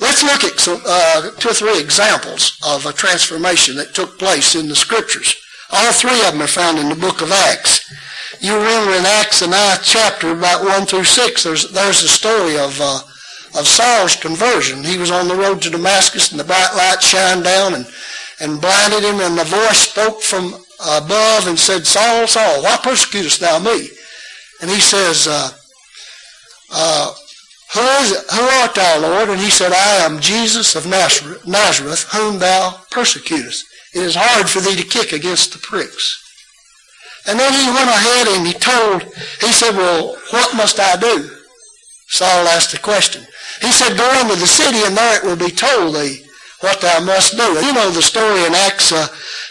Let's 0.00 0.22
look 0.22 0.42
at 0.44 0.58
some, 0.58 0.82
uh, 0.86 1.30
two 1.38 1.50
or 1.50 1.54
three 1.54 1.80
examples 1.80 2.58
of 2.66 2.86
a 2.86 2.92
transformation 2.92 3.76
that 3.76 3.94
took 3.94 4.18
place 4.18 4.54
in 4.54 4.68
the 4.68 4.76
scriptures. 4.76 5.36
All 5.70 5.92
three 5.92 6.18
of 6.26 6.32
them 6.32 6.42
are 6.42 6.46
found 6.46 6.78
in 6.78 6.88
the 6.88 6.96
book 6.96 7.20
of 7.20 7.30
Acts. 7.30 7.80
You 8.40 8.56
remember 8.56 8.92
in 8.94 9.04
Acts, 9.06 9.40
the 9.40 9.46
ninth 9.46 9.82
chapter, 9.84 10.32
about 10.32 10.64
1 10.64 10.86
through 10.86 11.04
6, 11.04 11.44
there's, 11.44 11.70
there's 11.70 12.02
a 12.02 12.08
story 12.08 12.58
of, 12.58 12.80
uh, 12.80 13.00
of 13.58 13.68
Saul's 13.68 14.16
conversion. 14.16 14.82
He 14.82 14.98
was 14.98 15.10
on 15.10 15.28
the 15.28 15.36
road 15.36 15.62
to 15.62 15.70
Damascus, 15.70 16.30
and 16.30 16.40
the 16.40 16.44
bright 16.44 16.74
light 16.74 17.02
shined 17.02 17.44
down 17.44 17.74
and, 17.74 17.86
and 18.42 18.60
blinded 18.60 19.04
him, 19.04 19.20
and 19.20 19.38
the 19.38 19.44
voice 19.44 19.88
spoke 19.88 20.20
from 20.20 20.54
above 20.84 21.46
and 21.46 21.58
said, 21.58 21.86
Saul, 21.86 22.26
Saul, 22.26 22.62
why 22.62 22.76
persecutest 22.82 23.40
thou 23.40 23.60
me? 23.60 23.88
And 24.60 24.68
he 24.68 24.80
says, 24.80 25.28
uh, 25.28 25.50
uh, 26.72 27.14
who, 27.72 27.80
is, 28.02 28.30
who 28.34 28.42
art 28.42 28.74
thou, 28.74 29.00
Lord? 29.00 29.30
And 29.30 29.40
he 29.40 29.48
said, 29.48 29.72
I 29.72 30.04
am 30.04 30.20
Jesus 30.20 30.74
of 30.74 30.86
Nazareth, 30.86 31.46
Nazareth, 31.46 32.08
whom 32.12 32.40
thou 32.40 32.80
persecutest. 32.90 33.64
It 33.94 34.02
is 34.02 34.16
hard 34.18 34.50
for 34.50 34.60
thee 34.60 34.76
to 34.76 34.88
kick 34.88 35.12
against 35.12 35.52
the 35.52 35.58
pricks. 35.58 36.18
And 37.28 37.38
then 37.38 37.52
he 37.52 37.70
went 37.70 37.88
ahead 37.88 38.26
and 38.28 38.46
he 38.46 38.54
told, 38.54 39.02
he 39.40 39.52
said, 39.52 39.76
well, 39.76 40.16
what 40.30 40.56
must 40.56 40.80
I 40.80 40.96
do? 40.96 41.30
Saul 42.08 42.48
asked 42.48 42.72
the 42.72 42.78
question. 42.78 43.22
He 43.60 43.70
said, 43.70 43.96
go 43.96 44.20
into 44.20 44.34
the 44.34 44.46
city 44.46 44.78
and 44.84 44.96
there 44.96 45.18
it 45.18 45.24
will 45.24 45.36
be 45.36 45.54
told 45.54 45.94
thee 45.94 46.24
what 46.62 46.80
thou 46.80 47.00
must 47.04 47.36
do. 47.36 47.42
You 47.42 47.72
know 47.74 47.90
the 47.90 48.02
story 48.02 48.44
in 48.46 48.54
Acts 48.54 48.92
uh, 48.92 49.08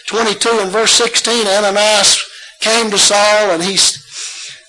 22 0.07 0.49
and 0.49 0.71
verse 0.71 0.91
16. 0.93 1.45
Ananias 1.45 2.23
came 2.61 2.89
to 2.89 2.97
Saul 2.97 3.51
and 3.51 3.61
he 3.61 3.77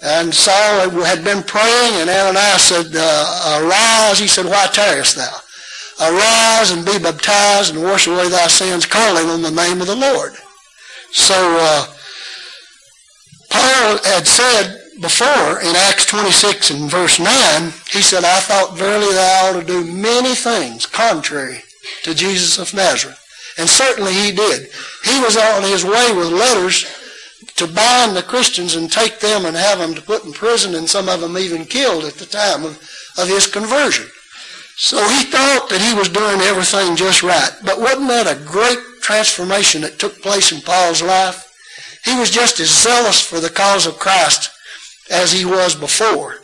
and 0.04 0.34
Saul 0.34 0.90
had 1.04 1.22
been 1.22 1.44
praying 1.44 1.94
and 1.94 2.10
Ananias 2.10 2.62
said, 2.62 2.86
uh, 2.94 3.62
arise. 3.62 4.18
He 4.18 4.26
said, 4.26 4.46
why 4.46 4.66
tarriest 4.66 5.16
thou? 5.16 5.32
Arise 6.00 6.72
and 6.72 6.84
be 6.84 6.98
baptized 6.98 7.74
and 7.74 7.84
wash 7.84 8.08
away 8.08 8.28
thy 8.28 8.48
sins, 8.48 8.86
calling 8.86 9.28
on 9.28 9.42
the 9.42 9.50
name 9.52 9.80
of 9.80 9.86
the 9.86 9.94
Lord. 9.94 10.32
So 11.12 11.34
uh, 11.36 11.86
Paul 13.50 13.98
had 14.02 14.26
said 14.26 14.80
before 15.00 15.60
in 15.60 15.76
Acts 15.76 16.06
26 16.06 16.70
and 16.72 16.90
verse 16.90 17.20
9, 17.20 17.72
he 17.92 18.02
said, 18.02 18.24
I 18.24 18.40
thought 18.40 18.76
verily 18.76 19.12
thou 19.12 19.50
ought 19.50 19.60
to 19.60 19.64
do 19.64 19.84
many 19.84 20.34
things 20.34 20.86
contrary 20.86 21.62
to 22.04 22.14
Jesus 22.14 22.58
of 22.58 22.74
Nazareth. 22.74 23.18
And 23.58 23.68
certainly 23.68 24.12
he 24.12 24.32
did. 24.32 24.70
He 25.04 25.20
was 25.20 25.36
on 25.36 25.62
his 25.62 25.84
way 25.84 26.12
with 26.14 26.32
letters 26.32 26.86
to 27.56 27.66
bind 27.66 28.16
the 28.16 28.22
Christians 28.22 28.76
and 28.76 28.90
take 28.90 29.20
them 29.20 29.44
and 29.44 29.56
have 29.56 29.78
them 29.78 29.94
to 29.94 30.02
put 30.02 30.24
in 30.24 30.32
prison 30.32 30.74
and 30.74 30.88
some 30.88 31.08
of 31.08 31.20
them 31.20 31.36
even 31.36 31.64
killed 31.64 32.04
at 32.04 32.14
the 32.14 32.26
time 32.26 32.64
of, 32.64 32.78
of 33.18 33.28
his 33.28 33.46
conversion. 33.46 34.06
So 34.76 34.96
he 35.08 35.24
thought 35.24 35.68
that 35.68 35.82
he 35.82 35.94
was 35.94 36.08
doing 36.08 36.40
everything 36.40 36.96
just 36.96 37.22
right. 37.22 37.50
But 37.64 37.78
wasn't 37.78 38.08
that 38.08 38.26
a 38.26 38.44
great 38.44 38.78
transformation 39.00 39.82
that 39.82 39.98
took 39.98 40.22
place 40.22 40.50
in 40.50 40.60
Paul's 40.62 41.02
life? 41.02 41.52
He 42.04 42.18
was 42.18 42.30
just 42.30 42.58
as 42.58 42.82
zealous 42.82 43.20
for 43.20 43.38
the 43.38 43.50
cause 43.50 43.86
of 43.86 43.98
Christ 43.98 44.50
as 45.10 45.30
he 45.30 45.44
was 45.44 45.74
before, 45.74 46.36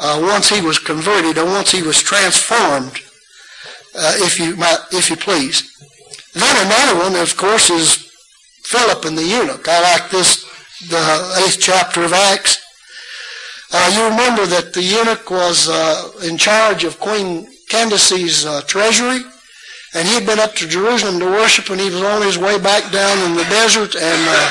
uh, 0.00 0.18
once 0.22 0.48
he 0.48 0.60
was 0.60 0.78
converted 0.78 1.36
or 1.36 1.44
once 1.44 1.70
he 1.70 1.82
was 1.82 2.02
transformed 2.02 2.98
uh, 3.94 4.14
if 4.18 4.38
you 4.38 4.56
might, 4.56 4.78
if 4.92 5.10
you 5.10 5.16
please. 5.16 5.70
Then 6.34 6.66
another 6.66 6.98
one, 6.98 7.16
of 7.16 7.36
course, 7.36 7.70
is 7.70 8.10
Philip 8.64 9.04
and 9.04 9.16
the 9.16 9.24
eunuch. 9.24 9.68
I 9.68 9.80
like 9.80 10.10
this, 10.10 10.44
the 10.88 11.44
eighth 11.44 11.58
chapter 11.60 12.02
of 12.04 12.12
Acts. 12.12 12.60
Uh, 13.72 13.90
you 13.94 14.04
remember 14.04 14.46
that 14.46 14.72
the 14.72 14.82
eunuch 14.82 15.30
was 15.30 15.68
uh, 15.68 16.12
in 16.24 16.36
charge 16.38 16.84
of 16.84 17.00
Queen 17.00 17.46
Candace's 17.68 18.46
uh, 18.46 18.62
treasury, 18.62 19.20
and 19.94 20.08
he'd 20.08 20.26
been 20.26 20.40
up 20.40 20.54
to 20.56 20.68
Jerusalem 20.68 21.18
to 21.20 21.26
worship, 21.26 21.70
and 21.70 21.80
he 21.80 21.90
was 21.90 22.02
on 22.02 22.22
his 22.22 22.38
way 22.38 22.58
back 22.58 22.90
down 22.92 23.18
in 23.30 23.36
the 23.36 23.44
desert, 23.44 23.94
and 23.94 24.28
uh, 24.28 24.50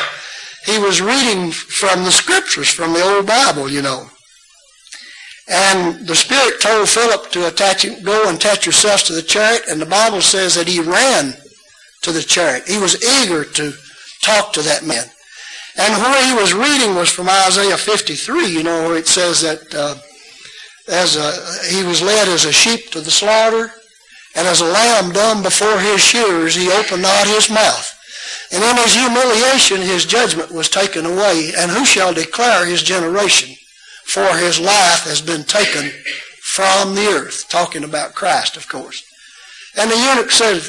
he 0.65 0.79
was 0.79 1.01
reading 1.01 1.51
from 1.51 2.03
the 2.03 2.11
scriptures, 2.11 2.69
from 2.69 2.93
the 2.93 3.01
old 3.01 3.27
Bible, 3.27 3.69
you 3.69 3.81
know. 3.81 4.09
And 5.47 6.07
the 6.07 6.15
Spirit 6.15 6.61
told 6.61 6.87
Philip 6.87 7.31
to 7.31 7.47
attach 7.47 7.85
go 8.03 8.27
and 8.27 8.37
attach 8.37 8.65
yourselves 8.65 9.03
to 9.03 9.13
the 9.13 9.21
chariot. 9.21 9.63
And 9.69 9.81
the 9.81 9.85
Bible 9.85 10.21
says 10.21 10.55
that 10.55 10.67
he 10.67 10.79
ran 10.79 11.33
to 12.03 12.11
the 12.11 12.21
chariot. 12.21 12.67
He 12.67 12.77
was 12.77 13.03
eager 13.03 13.43
to 13.43 13.73
talk 14.21 14.53
to 14.53 14.61
that 14.61 14.85
man. 14.85 15.05
And 15.75 16.01
where 16.01 16.25
he 16.25 16.33
was 16.33 16.53
reading 16.53 16.95
was 16.95 17.09
from 17.09 17.29
Isaiah 17.29 17.77
53, 17.77 18.47
you 18.47 18.63
know, 18.63 18.87
where 18.87 18.97
it 18.97 19.07
says 19.07 19.41
that 19.41 19.73
uh, 19.73 19.95
as 20.87 21.15
a, 21.15 21.75
he 21.75 21.83
was 21.83 22.01
led 22.01 22.27
as 22.27 22.45
a 22.45 22.53
sheep 22.53 22.91
to 22.91 23.01
the 23.01 23.11
slaughter, 23.11 23.71
and 24.35 24.47
as 24.47 24.61
a 24.61 24.65
lamb 24.65 25.11
dumb 25.11 25.41
before 25.41 25.79
his 25.79 26.01
shearers, 26.01 26.55
he 26.55 26.71
opened 26.71 27.01
not 27.01 27.27
his 27.27 27.49
mouth. 27.49 27.89
And 28.51 28.63
in 28.63 28.77
his 28.77 28.93
humiliation, 28.93 29.81
his 29.81 30.05
judgment 30.05 30.51
was 30.51 30.69
taken 30.69 31.05
away. 31.05 31.53
And 31.57 31.71
who 31.71 31.85
shall 31.85 32.13
declare 32.13 32.65
his 32.65 32.83
generation? 32.83 33.55
For 34.05 34.37
his 34.37 34.59
life 34.59 35.03
has 35.03 35.21
been 35.21 35.43
taken 35.43 35.89
from 36.41 36.95
the 36.95 37.07
earth. 37.07 37.47
Talking 37.49 37.83
about 37.83 38.15
Christ, 38.15 38.57
of 38.57 38.67
course. 38.67 39.03
And 39.75 39.89
the 39.89 39.97
eunuch 39.97 40.31
said, 40.31 40.61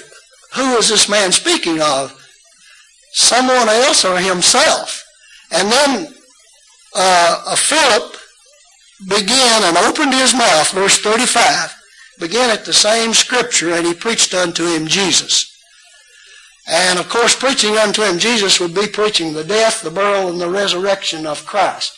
who 0.54 0.76
is 0.76 0.88
this 0.88 1.08
man 1.08 1.32
speaking 1.32 1.80
of? 1.80 2.12
Someone 3.12 3.68
else 3.68 4.04
or 4.04 4.18
himself? 4.18 5.04
And 5.50 5.70
then 5.70 6.14
uh, 6.94 7.56
Philip 7.56 8.16
began 9.08 9.64
and 9.64 9.76
opened 9.76 10.14
his 10.14 10.32
mouth, 10.32 10.70
verse 10.70 10.98
35, 11.00 11.74
began 12.20 12.50
at 12.50 12.64
the 12.64 12.72
same 12.72 13.12
scripture, 13.12 13.74
and 13.74 13.86
he 13.86 13.94
preached 13.94 14.32
unto 14.32 14.66
him 14.66 14.86
Jesus. 14.86 15.50
And 16.66 16.98
of 16.98 17.08
course, 17.08 17.36
preaching 17.36 17.76
unto 17.76 18.02
him 18.02 18.18
Jesus 18.18 18.58
would 18.60 18.74
be 18.74 18.86
preaching 18.86 19.32
the 19.32 19.44
death, 19.44 19.82
the 19.82 19.90
burial, 19.90 20.30
and 20.30 20.40
the 20.40 20.48
resurrection 20.48 21.26
of 21.26 21.44
Christ. 21.44 21.92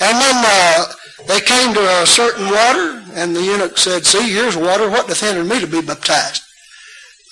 And 0.00 0.16
then 0.16 0.34
uh, 0.36 0.86
they 1.26 1.40
came 1.40 1.74
to 1.74 2.02
a 2.02 2.06
certain 2.06 2.46
water, 2.46 3.02
and 3.14 3.34
the 3.34 3.42
eunuch 3.42 3.78
said, 3.78 4.06
See, 4.06 4.32
here's 4.32 4.56
water. 4.56 4.88
What 4.88 5.08
doth 5.08 5.20
hinder 5.20 5.44
me 5.44 5.60
to 5.60 5.66
be 5.66 5.82
baptized? 5.82 6.42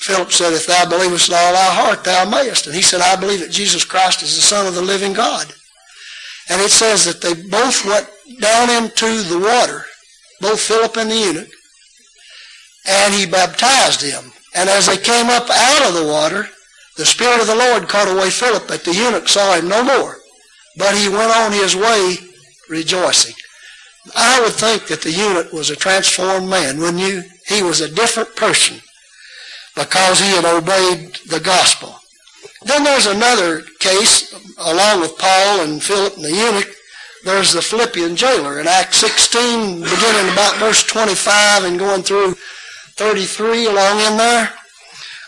Philip 0.01 0.33
said, 0.33 0.53
If 0.53 0.67
thou 0.67 0.89
believest 0.89 1.29
with 1.29 1.39
all 1.39 1.53
thy 1.53 1.75
heart, 1.75 2.05
thou 2.05 2.29
mayest. 2.29 2.67
And 2.67 2.75
he 2.75 2.83
said, 2.83 3.01
I 3.01 3.17
believe 3.17 3.41
that 3.41 3.51
Jesus 3.51 3.85
Christ 3.85 4.23
is 4.23 4.35
the 4.35 4.43
Son 4.43 4.67
of 4.67 4.75
the 4.75 4.83
living 4.83 5.13
God. 5.13 5.53
And 6.49 6.61
it 6.61 6.71
says 6.71 7.05
that 7.05 7.21
they 7.21 7.35
both 7.49 7.85
went 7.85 8.09
down 8.41 8.71
into 8.71 9.23
the 9.23 9.39
water, 9.39 9.85
both 10.41 10.61
Philip 10.61 10.97
and 10.97 11.11
the 11.11 11.17
eunuch, 11.17 11.49
and 12.87 13.15
he 13.15 13.27
baptized 13.27 14.03
him. 14.03 14.33
And 14.55 14.69
as 14.69 14.87
they 14.87 14.97
came 14.97 15.27
up 15.27 15.49
out 15.51 15.89
of 15.89 15.95
the 15.95 16.07
water, 16.07 16.49
the 16.97 17.05
Spirit 17.05 17.41
of 17.41 17.47
the 17.47 17.57
Lord 17.57 17.89
caught 17.89 18.09
away 18.09 18.31
Philip, 18.31 18.65
but 18.69 18.85
the 18.85 18.95
eunuch 18.95 19.29
saw 19.29 19.55
him 19.55 19.69
no 19.69 19.83
more. 19.83 20.17
But 20.77 20.97
he 20.97 21.09
went 21.09 21.35
on 21.37 21.53
his 21.53 21.75
way 21.75 22.17
rejoicing. 22.69 23.35
I 24.15 24.41
would 24.41 24.53
think 24.53 24.87
that 24.87 25.03
the 25.03 25.11
eunuch 25.11 25.53
was 25.53 25.71
a 25.71 25.77
transformed 25.77 26.49
man, 26.49 26.79
wouldn't 26.79 27.03
you? 27.03 27.23
He 27.47 27.63
was 27.63 27.81
a 27.81 27.93
different 27.93 28.37
person 28.37 28.81
because 29.75 30.21
he 30.21 30.29
had 30.29 30.45
obeyed 30.45 31.17
the 31.29 31.41
gospel. 31.41 31.97
Then 32.63 32.85
there's 32.85 33.07
another 33.07 33.63
case, 33.79 34.33
along 34.59 35.01
with 35.01 35.19
Paul 35.19 35.61
and 35.61 35.83
Philip 35.83 36.17
and 36.17 36.25
the 36.25 36.33
eunuch. 36.33 36.75
There's 37.25 37.53
the 37.53 37.63
Philippian 37.63 38.15
jailer 38.15 38.61
in 38.61 38.69
Acts 38.69 38.99
16, 38.99 39.81
beginning 39.81 40.33
about 40.33 40.57
verse 40.59 40.85
25 40.85 41.65
and 41.65 41.79
going 41.79 42.03
through 42.03 42.35
33 42.95 43.67
along 43.67 44.01
in 44.01 44.17
there. 44.17 44.53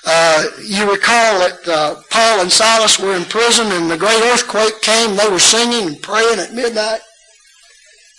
Uh, 0.07 0.47
you 0.65 0.91
recall 0.91 1.41
that 1.41 1.69
uh, 1.69 2.01
Paul 2.09 2.41
and 2.41 2.51
Silas 2.51 2.99
were 2.99 3.15
in 3.15 3.25
prison 3.25 3.67
and 3.73 3.91
the 3.91 3.99
great 3.99 4.23
earthquake 4.23 4.81
came. 4.81 5.17
They 5.17 5.29
were 5.29 5.39
singing 5.39 5.89
and 5.89 6.03
praying 6.03 6.39
at 6.39 6.55
midnight. 6.55 7.01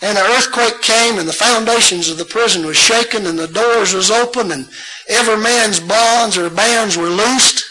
And 0.02 0.16
the 0.16 0.22
earthquake 0.22 0.80
came 0.80 1.18
and 1.18 1.28
the 1.28 1.32
foundations 1.32 2.08
of 2.08 2.16
the 2.16 2.24
prison 2.24 2.64
was 2.64 2.76
shaken 2.76 3.26
and 3.26 3.38
the 3.38 3.48
doors 3.48 3.92
was 3.92 4.10
open 4.10 4.50
and 4.50 4.66
every 5.08 5.36
man's 5.36 5.78
bonds 5.78 6.38
or 6.38 6.48
bands 6.48 6.96
were 6.96 7.10
loosed. 7.10 7.64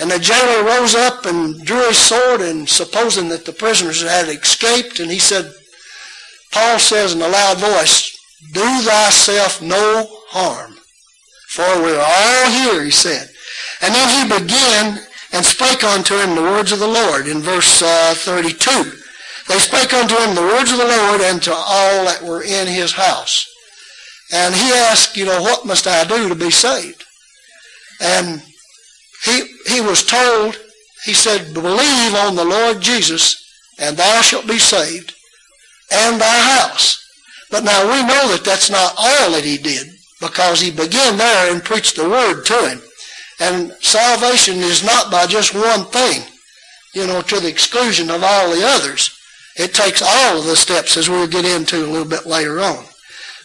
And 0.00 0.10
the 0.10 0.18
jailer 0.18 0.64
rose 0.64 0.94
up 0.94 1.26
and 1.26 1.64
drew 1.64 1.86
his 1.86 1.98
sword 1.98 2.40
and 2.40 2.68
supposing 2.68 3.28
that 3.28 3.44
the 3.44 3.52
prisoners 3.52 4.02
had 4.02 4.28
escaped 4.28 5.00
and 5.00 5.10
he 5.10 5.18
said, 5.18 5.52
Paul 6.50 6.78
says 6.78 7.14
in 7.14 7.20
a 7.20 7.28
loud 7.28 7.58
voice, 7.58 8.10
do 8.52 8.80
thyself 8.82 9.60
no 9.60 10.06
harm. 10.28 10.76
For 11.48 11.82
we're 11.82 12.00
all 12.00 12.50
here, 12.50 12.82
he 12.82 12.90
said. 12.90 13.28
And 13.82 13.94
then 13.94 14.08
he 14.08 14.40
began 14.40 14.98
and 15.32 15.44
spake 15.44 15.84
unto 15.84 16.16
him 16.16 16.34
the 16.34 16.42
words 16.42 16.72
of 16.72 16.78
the 16.78 16.88
Lord 16.88 17.26
in 17.28 17.42
verse 17.42 17.82
uh, 17.82 18.14
32. 18.16 19.03
They 19.48 19.58
spake 19.58 19.92
unto 19.92 20.16
him 20.16 20.34
the 20.34 20.42
words 20.42 20.72
of 20.72 20.78
the 20.78 20.84
Lord 20.86 21.20
and 21.20 21.42
to 21.42 21.52
all 21.52 22.04
that 22.06 22.22
were 22.22 22.42
in 22.42 22.66
his 22.66 22.92
house. 22.92 23.46
And 24.32 24.54
he 24.54 24.72
asked, 24.72 25.16
you 25.16 25.26
know, 25.26 25.42
what 25.42 25.66
must 25.66 25.86
I 25.86 26.04
do 26.04 26.28
to 26.28 26.34
be 26.34 26.50
saved? 26.50 27.04
And 28.00 28.42
he, 29.24 29.42
he 29.66 29.80
was 29.80 30.04
told, 30.04 30.58
he 31.04 31.12
said, 31.12 31.54
believe 31.54 32.14
on 32.14 32.36
the 32.36 32.44
Lord 32.44 32.80
Jesus 32.80 33.36
and 33.78 33.96
thou 33.96 34.22
shalt 34.22 34.46
be 34.46 34.58
saved 34.58 35.14
and 35.92 36.20
thy 36.20 36.58
house. 36.58 37.00
But 37.50 37.64
now 37.64 37.84
we 37.84 38.02
know 38.02 38.28
that 38.32 38.44
that's 38.44 38.70
not 38.70 38.94
all 38.96 39.32
that 39.32 39.44
he 39.44 39.58
did 39.58 39.88
because 40.20 40.60
he 40.60 40.70
began 40.70 41.18
there 41.18 41.52
and 41.52 41.62
preached 41.62 41.96
the 41.96 42.08
word 42.08 42.44
to 42.44 42.68
him. 42.68 42.80
And 43.40 43.72
salvation 43.80 44.56
is 44.58 44.84
not 44.84 45.10
by 45.10 45.26
just 45.26 45.54
one 45.54 45.84
thing, 45.86 46.22
you 46.94 47.06
know, 47.06 47.20
to 47.22 47.40
the 47.40 47.48
exclusion 47.48 48.10
of 48.10 48.22
all 48.22 48.50
the 48.50 48.64
others. 48.64 49.10
It 49.56 49.72
takes 49.72 50.02
all 50.02 50.38
of 50.38 50.46
the 50.46 50.56
steps 50.56 50.96
as 50.96 51.08
we'll 51.08 51.28
get 51.28 51.44
into 51.44 51.84
a 51.84 51.86
little 51.86 52.08
bit 52.08 52.26
later 52.26 52.60
on. 52.60 52.84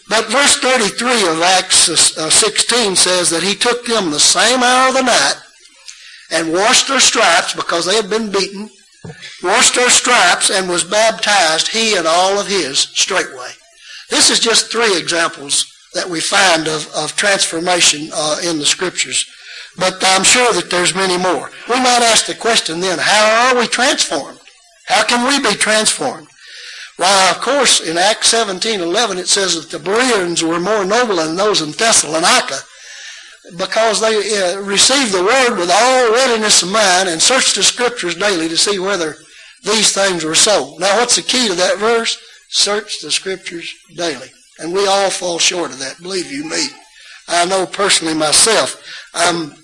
But 0.08 0.26
verse 0.26 0.56
33 0.56 1.28
of 1.28 1.40
Acts 1.40 1.88
uh, 2.18 2.28
16 2.28 2.96
says 2.96 3.30
that 3.30 3.44
he 3.44 3.54
took 3.54 3.86
them 3.86 4.10
the 4.10 4.18
same 4.18 4.60
hour 4.60 4.88
of 4.88 4.94
the 4.94 5.02
night 5.02 5.34
and 6.32 6.52
washed 6.52 6.88
their 6.88 6.98
stripes 6.98 7.54
because 7.54 7.86
they 7.86 7.94
had 7.94 8.10
been 8.10 8.30
beaten, 8.30 8.68
washed 9.42 9.76
their 9.76 9.88
stripes 9.88 10.50
and 10.50 10.68
was 10.68 10.82
baptized, 10.82 11.68
he 11.68 11.96
and 11.96 12.08
all 12.08 12.40
of 12.40 12.48
his, 12.48 12.80
straightway. 12.80 13.50
This 14.08 14.30
is 14.30 14.40
just 14.40 14.72
three 14.72 14.98
examples 14.98 15.72
that 15.94 16.08
we 16.08 16.20
find 16.20 16.66
of, 16.66 16.92
of 16.94 17.14
transformation 17.14 18.10
uh, 18.12 18.40
in 18.42 18.58
the 18.58 18.66
scriptures. 18.66 19.24
But 19.78 20.02
I'm 20.04 20.24
sure 20.24 20.52
that 20.54 20.70
there's 20.70 20.94
many 20.94 21.16
more. 21.16 21.50
We 21.68 21.76
might 21.76 22.02
ask 22.02 22.26
the 22.26 22.34
question 22.34 22.80
then, 22.80 22.98
how 22.98 23.54
are 23.54 23.60
we 23.60 23.68
transformed? 23.68 24.39
How 24.90 25.04
can 25.04 25.26
we 25.28 25.38
be 25.38 25.56
transformed? 25.56 26.26
Why, 26.96 27.30
of 27.30 27.40
course, 27.40 27.80
in 27.80 27.96
Acts 27.96 28.26
17, 28.28 28.80
11, 28.80 29.18
it 29.18 29.28
says 29.28 29.54
that 29.54 29.70
the 29.70 29.82
Bereans 29.82 30.42
were 30.42 30.58
more 30.58 30.84
noble 30.84 31.16
than 31.16 31.36
those 31.36 31.62
in 31.62 31.70
Thessalonica 31.70 32.58
because 33.56 34.00
they 34.00 34.16
uh, 34.16 34.60
received 34.60 35.12
the 35.12 35.22
word 35.22 35.56
with 35.56 35.70
all 35.72 36.12
readiness 36.12 36.62
of 36.62 36.72
mind 36.72 37.08
and 37.08 37.22
searched 37.22 37.54
the 37.54 37.62
scriptures 37.62 38.16
daily 38.16 38.48
to 38.48 38.56
see 38.56 38.80
whether 38.80 39.14
these 39.62 39.92
things 39.92 40.24
were 40.24 40.34
so. 40.34 40.76
Now, 40.78 40.98
what's 40.98 41.16
the 41.16 41.22
key 41.22 41.46
to 41.48 41.54
that 41.54 41.78
verse? 41.78 42.20
Search 42.48 43.00
the 43.00 43.12
scriptures 43.12 43.72
daily. 43.96 44.28
And 44.58 44.72
we 44.72 44.88
all 44.88 45.08
fall 45.08 45.38
short 45.38 45.70
of 45.70 45.78
that, 45.78 46.02
believe 46.02 46.32
you 46.32 46.44
me. 46.44 46.66
I 47.28 47.46
know 47.46 47.64
personally 47.64 48.14
myself. 48.14 48.84
I'm 49.14 49.54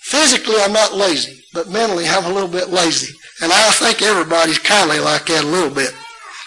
physically 0.00 0.60
I'm 0.60 0.72
not 0.72 0.94
lazy, 0.94 1.42
but 1.52 1.68
mentally 1.68 2.06
I'm 2.06 2.24
a 2.24 2.32
little 2.32 2.48
bit 2.48 2.70
lazy. 2.70 3.12
And 3.42 3.52
I 3.52 3.70
think 3.72 4.02
everybody's 4.02 4.58
kind 4.58 4.90
of 4.90 5.04
like 5.04 5.26
that 5.26 5.44
a 5.44 5.46
little 5.46 5.74
bit. 5.74 5.92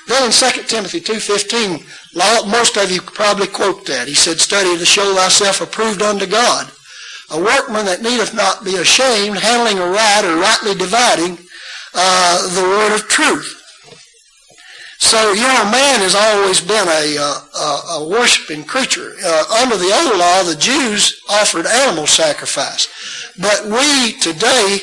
Then 0.07 0.25
in 0.25 0.31
2 0.31 0.63
Timothy 0.63 1.01
2.15, 1.01 2.49
most 2.49 2.77
of 2.77 2.89
you 2.89 3.01
probably 3.01 3.47
quote 3.47 3.85
that. 3.87 4.07
He 4.07 4.13
said, 4.13 4.39
Study 4.39 4.77
to 4.77 4.85
show 4.85 5.13
thyself 5.13 5.61
approved 5.61 6.01
unto 6.01 6.25
God, 6.25 6.71
a 7.31 7.37
workman 7.37 7.85
that 7.85 8.01
needeth 8.01 8.33
not 8.33 8.63
be 8.63 8.77
ashamed, 8.77 9.37
handling 9.37 9.79
aright 9.79 10.23
or 10.23 10.37
rightly 10.37 10.75
dividing 10.75 11.37
uh, 11.93 12.55
the 12.55 12.61
word 12.61 12.95
of 12.95 13.07
truth. 13.07 13.61
So, 14.99 15.33
you 15.33 15.41
know, 15.41 15.69
man 15.69 15.99
has 15.99 16.15
always 16.15 16.61
been 16.61 16.87
a, 16.87 17.17
uh, 17.19 17.39
a, 17.53 17.99
a 17.99 18.07
worshiping 18.09 18.63
creature. 18.63 19.13
Uh, 19.23 19.61
under 19.61 19.75
the 19.75 19.91
old 19.91 20.17
law, 20.17 20.43
the 20.43 20.55
Jews 20.55 21.21
offered 21.29 21.65
animal 21.65 22.07
sacrifice. 22.07 22.87
But 23.37 23.65
we 23.65 24.13
today, 24.19 24.79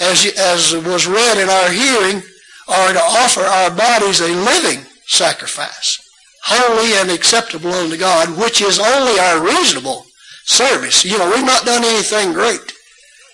as, 0.00 0.26
as 0.38 0.74
was 0.84 1.06
read 1.06 1.38
in 1.38 1.48
our 1.48 1.70
hearing, 1.70 2.22
are 2.68 2.92
to 2.92 3.00
offer 3.00 3.40
our 3.40 3.70
bodies 3.70 4.20
a 4.20 4.28
living 4.28 4.84
sacrifice, 5.06 5.98
holy 6.44 6.94
and 6.94 7.10
acceptable 7.10 7.72
unto 7.72 7.96
God, 7.96 8.38
which 8.38 8.60
is 8.60 8.78
only 8.78 9.18
our 9.18 9.44
reasonable 9.44 10.06
service. 10.44 11.04
You 11.04 11.18
know, 11.18 11.30
we've 11.30 11.44
not 11.44 11.64
done 11.64 11.84
anything 11.84 12.32
great 12.32 12.72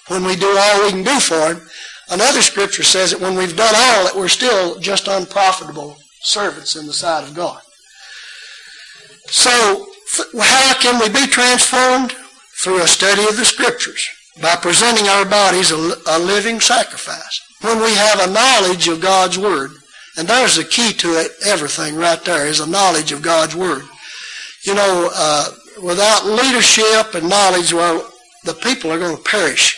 when 0.09 0.25
we 0.25 0.37
do 0.37 0.57
all 0.57 0.85
we 0.85 0.91
can 0.91 1.05
do 1.05 1.19
for 1.21 1.55
Him. 1.55 1.67
Another 2.11 2.43
scripture 2.43 2.83
says 2.83 3.11
that 3.11 3.21
when 3.21 3.35
we've 3.35 3.57
done 3.57 3.75
all, 3.75 4.05
that 4.05 4.15
we're 4.17 4.29
still 4.29 4.79
just 4.79 5.09
unprofitable 5.09 5.97
servants 6.23 6.77
in 6.77 6.87
the 6.87 6.93
sight 6.93 7.27
of 7.27 7.35
God. 7.35 7.61
So, 9.27 9.87
how 10.39 10.75
can 10.81 11.01
we 11.01 11.09
be 11.09 11.27
transformed? 11.27 12.15
Through 12.63 12.83
a 12.83 12.89
study 12.89 13.27
of 13.29 13.37
the 13.37 13.45
scriptures, 13.45 14.09
by 14.41 14.57
presenting 14.57 15.09
our 15.09 15.25
bodies 15.25 15.71
a, 15.71 15.95
a 16.07 16.19
living 16.19 16.61
sacrifice 16.61 17.41
when 17.61 17.81
we 17.81 17.95
have 17.95 18.21
a 18.21 18.33
knowledge 18.33 18.89
of 18.89 19.01
God's 19.01 19.39
Word. 19.39 19.71
And 20.17 20.29
there's 20.29 20.57
the 20.57 20.65
key 20.65 20.93
to 20.93 21.09
it, 21.21 21.33
everything 21.45 21.97
right 21.97 22.23
there, 22.25 22.47
is 22.47 22.61
a 22.61 22.71
knowledge 22.71 23.13
of 23.13 23.23
God's 23.23 23.57
Word. 23.57 23.85
You 24.65 24.75
know, 24.75 25.11
uh, 25.13 25.51
without 25.83 26.27
leadership 26.27 27.15
and 27.15 27.29
knowledge, 27.29 27.73
well, 27.73 28.11
the 28.45 28.55
people 28.55 28.93
are 28.93 28.99
going 28.99 29.17
to 29.17 29.23
perish. 29.23 29.77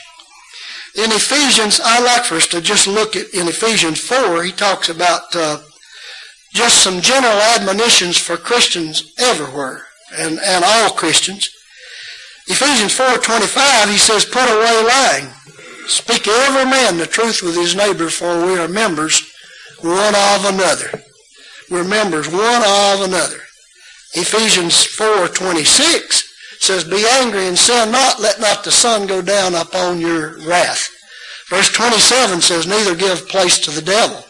In 0.97 1.13
Ephesians, 1.13 1.81
I 1.83 2.01
like 2.01 2.25
for 2.25 2.37
us 2.37 2.47
to 2.49 2.61
just 2.61 2.87
look 2.87 3.17
at, 3.17 3.33
in 3.35 3.49
Ephesians 3.49 4.01
4, 4.01 4.43
he 4.43 4.53
talks 4.53 4.89
about 4.89 5.35
uh, 5.35 5.59
just 6.55 6.83
some 6.83 7.01
general 7.01 7.35
admonitions 7.35 8.17
for 8.17 8.37
Christians 8.37 9.13
everywhere, 9.19 9.87
and, 10.17 10.39
and 10.39 10.65
all 10.65 10.91
Christians. 10.91 11.51
Ephesians 12.49 12.97
4.25, 12.97 13.91
he 13.91 13.99
says, 13.99 14.25
put 14.25 14.49
away 14.49 14.85
lying 14.85 15.33
Speak 15.87 16.27
every 16.27 16.69
man 16.69 16.99
the 16.99 17.07
truth 17.07 17.43
with 17.43 17.55
his 17.55 17.77
neighbor, 17.77 18.11
for 18.11 18.45
we 18.45 18.59
are 18.59 18.67
members 18.67 19.33
one 19.81 20.15
of 20.15 20.45
another. 20.47 20.91
We're 21.71 21.85
members 21.85 22.29
one 22.29 22.63
of 22.67 23.03
another. 23.03 23.39
Ephesians 24.15 24.75
4.26 24.75 26.25
says, 26.61 26.83
Be 26.83 27.07
angry 27.21 27.47
and 27.47 27.57
sin 27.57 27.93
not, 27.93 28.21
let 28.21 28.41
not 28.41 28.65
the 28.65 28.73
sun 28.73 29.07
go 29.07 29.23
down 29.23 29.55
upon 29.55 30.01
your 30.01 30.39
wrath. 30.45 30.91
Verse 31.51 31.71
27 31.71 32.41
says, 32.41 32.67
Neither 32.67 32.97
give 32.97 33.29
place 33.29 33.61
to 33.61 33.71
the 33.71 33.83
devil. 33.83 34.25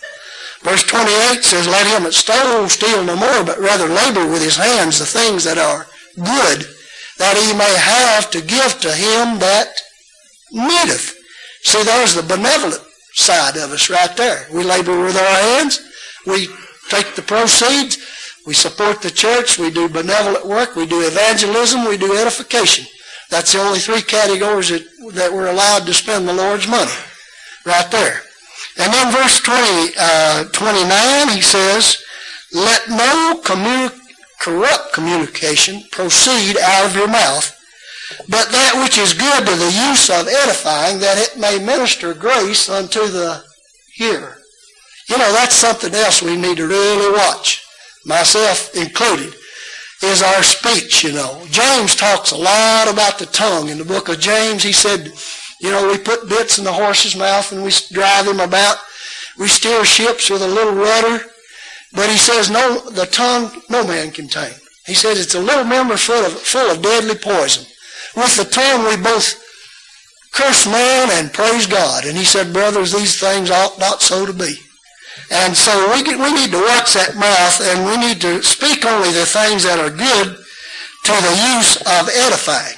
Verse 0.63 0.83
28 0.83 1.43
says, 1.43 1.67
Let 1.67 1.87
him 1.87 2.03
that 2.03 2.13
stole 2.13 2.69
steal 2.69 3.03
no 3.03 3.17
more, 3.17 3.45
but 3.45 3.59
rather 3.59 3.89
labor 3.89 4.31
with 4.31 4.43
his 4.43 4.57
hands 4.57 4.99
the 4.99 5.07
things 5.07 5.45
that 5.45 5.57
are 5.57 5.87
good, 6.23 6.69
that 7.19 7.37
he 7.37 7.57
may 7.57 7.75
have 7.77 8.31
to 8.31 8.41
give 8.41 8.81
to 8.81 8.93
him 8.93 9.39
that 9.39 9.69
needeth. 10.53 11.17
See, 11.63 11.83
there's 11.83 12.15
the 12.15 12.23
benevolent 12.23 12.83
side 13.15 13.57
of 13.57 13.73
us 13.73 13.91
right 13.91 14.15
there. 14.17 14.47
We 14.53 14.63
labor 14.63 15.03
with 15.03 15.17
our 15.17 15.37
hands. 15.51 15.81
We 16.27 16.49
take 16.91 17.15
the 17.15 17.23
proceeds. 17.23 17.99
We 18.47 18.55
support 18.55 19.03
the 19.03 19.11
church. 19.11 19.59
We 19.59 19.71
do 19.71 19.89
benevolent 19.89 20.47
work. 20.47 20.77
We 20.77 20.87
do 20.87 21.07
evangelism. 21.07 21.85
We 21.89 21.97
do 21.97 22.17
edification. 22.17 22.87
That's 23.31 23.53
the 23.53 23.61
only 23.61 23.81
three 23.81 24.03
categories 24.03 24.69
that, 24.69 24.87
that 25.15 25.33
we're 25.33 25.51
allowed 25.51 25.87
to 25.87 25.95
spend 25.95 26.29
the 26.29 26.35
Lord's 26.35 26.69
money. 26.69 26.93
Right 27.65 27.91
there. 27.91 28.23
And 28.79 28.93
then 28.93 29.13
verse 29.13 29.41
20, 29.41 29.95
uh, 29.99 30.45
29, 30.53 31.29
he 31.29 31.41
says, 31.41 32.03
Let 32.53 32.89
no 32.89 33.41
commu- 33.43 33.99
corrupt 34.41 34.93
communication 34.93 35.83
proceed 35.91 36.57
out 36.59 36.87
of 36.87 36.97
your 36.97 37.09
mouth, 37.09 37.53
but 38.29 38.51
that 38.51 38.81
which 38.83 38.99
is 38.99 39.13
good 39.13 39.45
to 39.47 39.57
the 39.57 39.89
use 39.89 40.09
of 40.11 40.29
edifying, 40.29 41.01
that 41.01 41.19
it 41.19 41.39
may 41.39 41.59
minister 41.59 42.15
grace 42.15 42.69
unto 42.69 43.07
the 43.09 43.43
hearer. 43.95 44.39
You 45.09 45.19
know, 45.19 45.33
that's 45.33 45.55
something 45.55 45.95
else 45.95 46.23
we 46.23 46.37
need 46.37 46.57
to 46.59 46.67
really 46.67 47.13
watch, 47.13 47.65
myself 48.05 48.75
included, 48.75 49.35
is 50.03 50.23
our 50.23 50.43
speech, 50.43 51.05
you 51.05 51.13
know. 51.13 51.45
James 51.51 51.95
talks 51.95 52.33
a 52.33 52.37
lot 52.37 52.89
about 52.93 53.19
the 53.19 53.27
tongue. 53.27 53.69
In 53.69 53.79
the 53.79 53.85
book 53.85 54.09
of 54.09 54.21
James, 54.21 54.63
he 54.63 54.73
said, 54.73 55.13
you 55.61 55.71
know, 55.71 55.89
we 55.89 55.99
put 55.99 56.29
bits 56.29 56.59
in 56.59 56.65
the 56.65 56.73
horse's 56.73 57.17
mouth 57.17 57.51
and 57.53 57.65
we 57.65 57.71
drive 57.93 58.27
him 58.27 58.41
about. 58.41 58.79
We 59.39 59.49
steer 59.49 59.85
ships 59.85 60.29
with 60.29 60.43
a 60.43 60.49
little 60.49 60.75
rudder. 60.75 61.25
But 61.97 62.11
he 62.11 62.19
says, 62.19 62.51
no, 62.51 62.91
the 62.91 63.07
tongue 63.07 63.51
no 63.71 63.87
man 63.87 64.11
can 64.11 64.29
tame. 64.29 64.55
He 64.87 64.95
says 64.95 65.19
it's 65.19 65.35
a 65.35 65.41
little 65.41 65.65
member 65.65 65.97
full 65.97 66.25
of, 66.25 66.33
full 66.33 66.71
of 66.71 66.83
deadly 66.83 67.17
poison. 67.17 67.65
With 68.15 68.37
the 68.37 68.45
tongue 68.45 68.85
we 68.85 69.03
both 69.03 69.43
curse 70.33 70.67
man 70.67 71.09
and 71.13 71.33
praise 71.33 71.67
God. 71.67 72.05
And 72.05 72.17
he 72.17 72.25
said, 72.25 72.53
brothers, 72.53 72.93
these 72.93 73.19
things 73.19 73.51
ought 73.51 73.79
not 73.79 74.03
so 74.03 74.27
to 74.27 74.33
be. 74.35 74.55
And 75.33 75.57
so 75.57 75.73
we, 75.93 76.03
get, 76.05 76.19
we 76.19 76.33
need 76.35 76.51
to 76.53 76.61
watch 76.61 76.93
that 76.93 77.17
mouth 77.17 77.61
and 77.65 77.87
we 77.87 77.97
need 77.97 78.21
to 78.21 78.43
speak 78.43 78.85
only 78.85 79.11
the 79.11 79.25
things 79.25 79.65
that 79.65 79.81
are 79.81 79.91
good 79.91 80.37
to 80.37 81.13
the 81.13 81.57
use 81.57 81.77
of 81.81 82.09
edifying. 82.13 82.77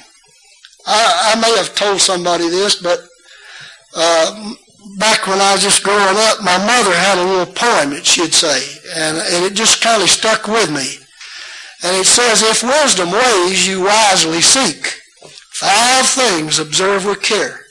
I, 0.87 1.35
I 1.35 1.41
may 1.41 1.55
have 1.57 1.75
told 1.75 1.99
somebody 1.99 2.47
this, 2.49 2.81
but 2.81 2.99
uh, 3.95 4.53
back 4.99 5.25
when 5.25 5.39
I 5.39 5.53
was 5.53 5.63
just 5.63 5.83
growing 5.83 6.17
up, 6.17 6.43
my 6.43 6.57
mother 6.59 6.93
had 6.93 7.17
a 7.17 7.25
little 7.25 7.53
poem 7.53 7.91
that 7.91 8.05
she'd 8.05 8.33
say, 8.33 8.61
and, 8.93 9.17
and 9.17 9.45
it 9.45 9.53
just 9.53 9.81
kind 9.81 10.03
of 10.03 10.09
stuck 10.09 10.47
with 10.47 10.69
me. 10.69 10.99
And 11.81 11.95
it 11.95 12.05
says, 12.05 12.43
if 12.43 12.61
wisdom 12.61 13.11
ways 13.11 13.65
you 13.65 13.81
wisely 13.81 14.41
seek. 14.41 14.99
Five 15.53 16.05
things 16.05 16.59
observe 16.59 17.05
with 17.05 17.21
care. 17.21 17.61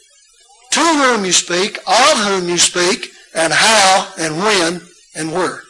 To 0.72 0.80
whom 0.80 1.24
you 1.24 1.32
speak, 1.32 1.78
of 1.86 2.18
whom 2.26 2.48
you 2.48 2.58
speak, 2.58 3.10
and 3.34 3.52
how, 3.52 4.12
and 4.18 4.36
when, 4.38 4.80
and 5.14 5.32
where. 5.32 5.62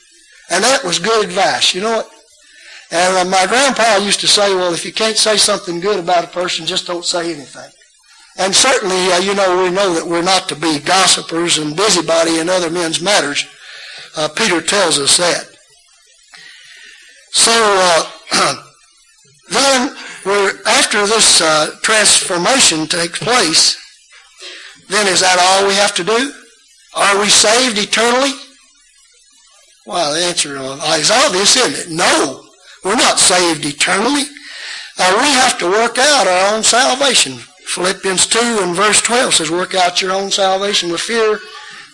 And 0.50 0.64
that 0.64 0.84
was 0.84 0.98
good 0.98 1.24
advice. 1.24 1.74
You 1.74 1.82
know 1.82 1.96
what? 1.98 2.10
And 2.90 3.16
uh, 3.18 3.30
my 3.30 3.46
grandpa 3.46 3.96
used 3.96 4.20
to 4.20 4.28
say, 4.28 4.54
well, 4.54 4.72
if 4.72 4.84
you 4.84 4.92
can't 4.92 5.16
say 5.16 5.36
something 5.36 5.80
good 5.80 5.98
about 5.98 6.24
a 6.24 6.28
person, 6.28 6.66
just 6.66 6.86
don't 6.86 7.04
say 7.04 7.32
anything. 7.34 7.70
And 8.38 8.54
certainly, 8.54 9.12
uh, 9.12 9.18
you 9.18 9.34
know, 9.34 9.62
we 9.62 9.70
know 9.70 9.92
that 9.94 10.06
we're 10.06 10.22
not 10.22 10.48
to 10.48 10.54
be 10.54 10.78
gossipers 10.78 11.58
and 11.58 11.76
busybody 11.76 12.38
in 12.38 12.48
other 12.48 12.70
men's 12.70 13.00
matters. 13.00 13.44
Uh, 14.16 14.28
Peter 14.28 14.60
tells 14.60 14.98
us 14.98 15.16
that. 15.16 15.48
So 17.32 17.52
uh, 17.52 18.62
then, 19.50 19.96
we're, 20.24 20.52
after 20.66 21.06
this 21.06 21.40
uh, 21.40 21.74
transformation 21.82 22.86
takes 22.86 23.18
place, 23.18 23.76
then 24.88 25.08
is 25.08 25.20
that 25.20 25.38
all 25.38 25.66
we 25.66 25.74
have 25.74 25.94
to 25.96 26.04
do? 26.04 26.32
Are 26.94 27.20
we 27.20 27.28
saved 27.28 27.76
eternally? 27.76 28.32
Well, 29.84 30.14
the 30.14 30.24
answer 30.24 30.56
is 30.56 31.10
obvious, 31.10 31.56
isn't 31.56 31.92
it? 31.92 31.94
No. 31.94 32.44
We're 32.84 32.96
not 32.96 33.18
saved 33.18 33.64
eternally. 33.64 34.24
Uh, 34.98 35.18
we 35.22 35.28
have 35.32 35.58
to 35.58 35.66
work 35.66 35.98
out 35.98 36.26
our 36.26 36.54
own 36.54 36.62
salvation. 36.62 37.38
Philippians 37.68 38.26
2 38.26 38.38
and 38.62 38.74
verse 38.74 39.02
12 39.02 39.34
says, 39.34 39.50
work 39.50 39.74
out 39.74 40.00
your 40.00 40.12
own 40.12 40.30
salvation 40.30 40.90
with 40.90 41.02
fear 41.02 41.38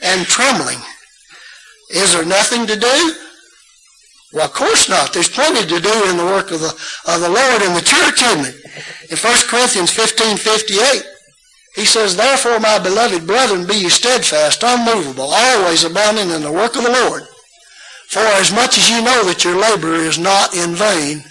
and 0.03 0.25
trembling. 0.27 0.79
Is 1.91 2.13
there 2.13 2.25
nothing 2.25 2.67
to 2.67 2.79
do? 2.79 3.15
Well, 4.33 4.47
of 4.47 4.53
course 4.53 4.89
not. 4.89 5.13
There's 5.13 5.29
plenty 5.29 5.63
to 5.63 5.81
do 5.81 6.11
in 6.11 6.17
the 6.17 6.25
work 6.25 6.51
of 6.53 6.61
the, 6.61 6.71
of 7.07 7.21
the 7.21 7.29
Lord 7.29 7.63
in 7.63 7.75
the 7.75 7.83
church, 7.83 8.23
isn't 8.23 8.47
it? 8.47 9.11
In 9.11 9.17
1 9.17 9.49
Corinthians 9.49 9.91
15, 9.91 10.37
58, 10.37 11.03
he 11.75 11.85
says, 11.85 12.17
Therefore, 12.17 12.61
my 12.61 12.79
beloved 12.79 13.27
brethren, 13.27 13.67
be 13.67 13.75
ye 13.75 13.89
steadfast, 13.89 14.63
unmovable, 14.63 15.31
always 15.33 15.83
abounding 15.83 16.31
in 16.31 16.43
the 16.43 16.53
work 16.53 16.77
of 16.77 16.85
the 16.85 16.91
Lord, 16.91 17.25
for 18.09 18.21
as 18.21 18.53
much 18.53 18.79
as 18.79 18.89
you 18.89 19.03
know 19.03 19.25
that 19.25 19.45
your 19.45 19.57
labor 19.57 19.95
is 19.95 20.19
not 20.19 20.55
in 20.55 20.75
vain 20.75 21.25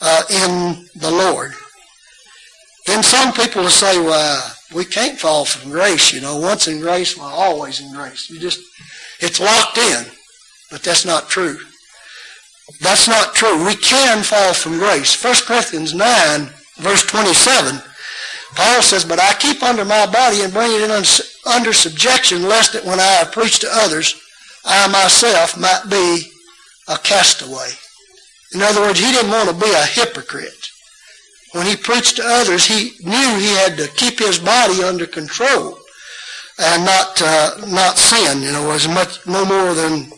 uh, 0.00 0.22
in 0.30 0.88
the 0.94 1.10
Lord. 1.10 1.52
Then 2.86 3.02
some 3.02 3.32
people 3.32 3.62
will 3.62 3.70
say, 3.70 3.98
well, 3.98 4.56
we 4.74 4.84
can't 4.84 5.18
fall 5.18 5.44
from 5.44 5.70
grace, 5.70 6.12
you 6.12 6.20
know. 6.20 6.36
Once 6.36 6.68
in 6.68 6.80
grace, 6.80 7.16
well, 7.16 7.28
always 7.28 7.80
in 7.80 7.92
grace. 7.92 8.30
You 8.30 8.38
just, 8.38 8.60
it's 9.20 9.40
locked 9.40 9.78
in. 9.78 10.04
But 10.70 10.82
that's 10.82 11.04
not 11.04 11.28
true. 11.28 11.58
That's 12.80 13.08
not 13.08 13.34
true. 13.34 13.66
We 13.66 13.74
can 13.74 14.22
fall 14.22 14.54
from 14.54 14.78
grace. 14.78 15.22
1 15.22 15.34
Corinthians 15.46 15.92
9, 15.92 16.48
verse 16.78 17.04
27, 17.06 17.82
Paul 18.54 18.82
says, 18.82 19.04
But 19.04 19.20
I 19.20 19.34
keep 19.34 19.62
under 19.62 19.84
my 19.84 20.06
body 20.06 20.42
and 20.42 20.52
bring 20.52 20.70
it 20.72 20.90
under 21.46 21.72
subjection, 21.72 22.44
lest 22.44 22.72
that 22.72 22.84
when 22.84 23.00
I 23.00 23.02
have 23.02 23.32
preached 23.32 23.62
to 23.62 23.68
others, 23.70 24.20
I 24.64 24.86
myself 24.88 25.58
might 25.58 25.84
be 25.90 26.30
a 26.88 26.96
castaway. 26.98 27.70
In 28.54 28.62
other 28.62 28.80
words, 28.80 29.00
he 29.00 29.10
didn't 29.12 29.30
want 29.30 29.48
to 29.48 29.54
be 29.54 29.70
a 29.70 29.84
hypocrite. 29.84 30.69
When 31.52 31.66
he 31.66 31.76
preached 31.76 32.16
to 32.16 32.22
others, 32.24 32.66
he 32.66 32.92
knew 33.04 33.38
he 33.38 33.54
had 33.56 33.76
to 33.76 33.88
keep 33.96 34.18
his 34.18 34.38
body 34.38 34.82
under 34.82 35.06
control 35.06 35.78
and 36.58 36.84
not 36.84 37.20
uh, 37.22 37.66
not 37.66 37.98
sin. 37.98 38.42
You 38.42 38.52
know, 38.52 38.70
as 38.70 38.86
much 38.86 39.26
no 39.26 39.44
more 39.44 39.74
than 39.74 40.10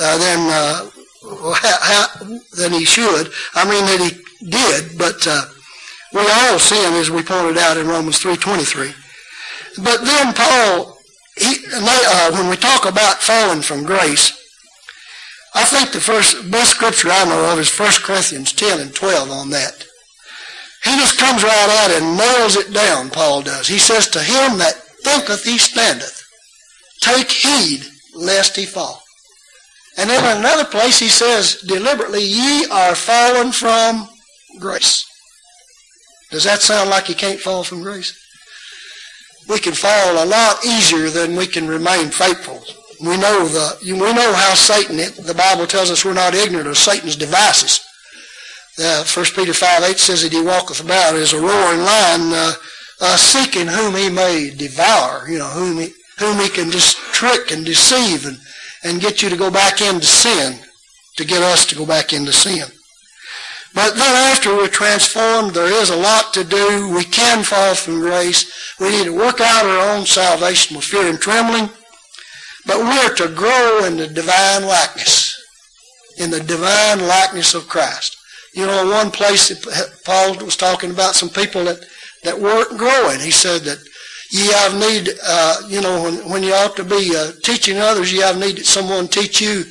uh, 0.00 0.18
than 0.18 0.40
uh, 0.50 0.90
than 2.56 2.72
he 2.72 2.84
should. 2.84 3.30
I 3.54 3.64
mean 3.68 3.84
that 3.86 4.00
he 4.00 4.48
did, 4.50 4.98
but 4.98 5.26
uh, 5.26 5.44
we 6.12 6.20
all 6.20 6.58
sin, 6.58 6.94
as 6.94 7.10
we 7.10 7.22
pointed 7.22 7.58
out 7.58 7.76
in 7.76 7.86
Romans 7.86 8.18
three 8.18 8.36
twenty 8.36 8.64
three. 8.64 8.92
But 9.76 10.04
then 10.04 10.34
Paul 10.34 10.98
he, 11.40 11.56
uh, 11.72 12.32
when 12.32 12.50
we 12.50 12.56
talk 12.56 12.86
about 12.86 13.22
falling 13.22 13.62
from 13.62 13.84
grace, 13.84 14.36
I 15.54 15.64
think 15.64 15.92
the 15.92 16.00
first 16.00 16.50
best 16.50 16.70
scripture 16.70 17.08
I 17.10 17.24
know 17.24 17.52
of 17.52 17.58
is 17.58 17.76
1 17.76 17.92
Corinthians 18.02 18.52
10 18.52 18.80
and 18.80 18.94
12 18.94 19.30
on 19.30 19.50
that. 19.50 19.86
He 20.84 20.90
just 20.96 21.18
comes 21.18 21.42
right 21.42 21.68
out 21.82 21.90
and 21.90 22.16
nails 22.16 22.56
it 22.56 22.72
down, 22.72 23.10
Paul 23.10 23.42
does. 23.42 23.68
He 23.68 23.78
says, 23.78 24.08
To 24.08 24.20
him 24.20 24.58
that 24.58 24.74
thinketh 25.04 25.44
he 25.44 25.58
standeth, 25.58 26.22
take 27.00 27.30
heed 27.30 27.84
lest 28.14 28.56
he 28.56 28.64
fall. 28.64 29.02
And 29.98 30.08
then 30.08 30.24
in 30.24 30.38
another 30.38 30.64
place 30.64 30.98
he 30.98 31.08
says, 31.08 31.60
deliberately, 31.66 32.22
ye 32.22 32.66
are 32.70 32.94
fallen 32.94 33.52
from 33.52 34.08
grace. 34.58 35.04
Does 36.30 36.44
that 36.44 36.60
sound 36.60 36.88
like 36.90 37.08
you 37.08 37.14
can't 37.14 37.40
fall 37.40 37.64
from 37.64 37.82
grace? 37.82 38.16
we 39.50 39.58
can 39.58 39.74
fall 39.74 40.22
a 40.22 40.24
lot 40.24 40.64
easier 40.64 41.10
than 41.10 41.36
we 41.36 41.46
can 41.46 41.66
remain 41.66 42.08
faithful. 42.08 42.62
We 43.00 43.16
know 43.16 43.48
the 43.48 43.78
we 43.82 44.12
know 44.12 44.32
how 44.32 44.54
Satan. 44.54 44.98
It, 45.00 45.14
The 45.14 45.34
Bible 45.34 45.66
tells 45.66 45.90
us 45.90 46.04
we're 46.04 46.12
not 46.12 46.34
ignorant 46.34 46.68
of 46.68 46.78
Satan's 46.78 47.16
devices. 47.16 47.80
Uh, 48.80 49.04
1 49.04 49.26
Peter 49.36 49.52
5 49.52 49.82
8 49.82 49.98
says 49.98 50.22
that 50.22 50.32
he 50.32 50.40
walketh 50.40 50.82
about 50.82 51.14
as 51.14 51.32
a 51.32 51.40
roaring 51.40 51.80
lion, 51.80 52.32
uh, 52.32 52.52
uh, 53.00 53.16
seeking 53.16 53.66
whom 53.66 53.94
he 53.94 54.08
may 54.08 54.50
devour. 54.56 55.28
You 55.28 55.38
know 55.38 55.48
whom 55.48 55.78
he 55.78 55.92
whom 56.18 56.38
he 56.38 56.48
can 56.48 56.70
just 56.70 56.96
trick 57.12 57.50
and 57.50 57.64
deceive 57.64 58.26
and 58.26 58.38
and 58.82 59.00
get 59.00 59.22
you 59.22 59.28
to 59.28 59.36
go 59.36 59.50
back 59.50 59.82
into 59.82 60.06
sin, 60.06 60.58
to 61.16 61.24
get 61.24 61.42
us 61.42 61.66
to 61.66 61.76
go 61.76 61.84
back 61.84 62.12
into 62.12 62.32
sin. 62.32 62.66
But 63.74 63.94
then 63.94 64.32
after 64.32 64.56
we're 64.56 64.68
transformed, 64.68 65.52
there 65.52 65.70
is 65.70 65.90
a 65.90 65.96
lot 65.96 66.32
to 66.34 66.42
do. 66.42 66.88
We 66.88 67.04
can 67.04 67.44
fall 67.44 67.74
from 67.74 68.00
grace. 68.00 68.50
We 68.80 68.90
need 68.90 69.04
to 69.04 69.16
work 69.16 69.40
out 69.40 69.64
our 69.64 69.96
own 69.96 70.06
salvation 70.06 70.76
with 70.76 70.86
fear 70.86 71.08
and 71.08 71.20
trembling. 71.20 71.68
But 72.66 72.78
we're 72.78 73.14
to 73.16 73.34
grow 73.34 73.84
in 73.84 73.96
the 73.96 74.08
divine 74.08 74.64
likeness, 74.64 75.40
in 76.18 76.30
the 76.30 76.40
divine 76.40 77.06
likeness 77.06 77.54
of 77.54 77.68
Christ. 77.68 78.16
You 78.54 78.66
know, 78.66 78.90
one 78.90 79.10
place 79.10 79.52
Paul 80.04 80.36
was 80.44 80.56
talking 80.56 80.90
about 80.90 81.14
some 81.14 81.28
people 81.28 81.64
that, 81.64 81.84
that 82.24 82.38
weren't 82.38 82.78
growing. 82.78 83.20
He 83.20 83.30
said 83.30 83.62
that 83.62 83.78
ye 84.30 84.46
have 84.52 84.74
need, 84.74 85.08
uh, 85.24 85.56
you 85.68 85.80
know, 85.80 86.02
when, 86.02 86.28
when 86.30 86.42
you 86.42 86.52
ought 86.52 86.76
to 86.76 86.84
be 86.84 87.12
uh, 87.16 87.32
teaching 87.42 87.78
others, 87.78 88.12
you 88.12 88.22
have 88.22 88.38
need 88.38 88.56
that 88.56 88.66
someone 88.66 89.08
teach 89.08 89.40
you 89.40 89.64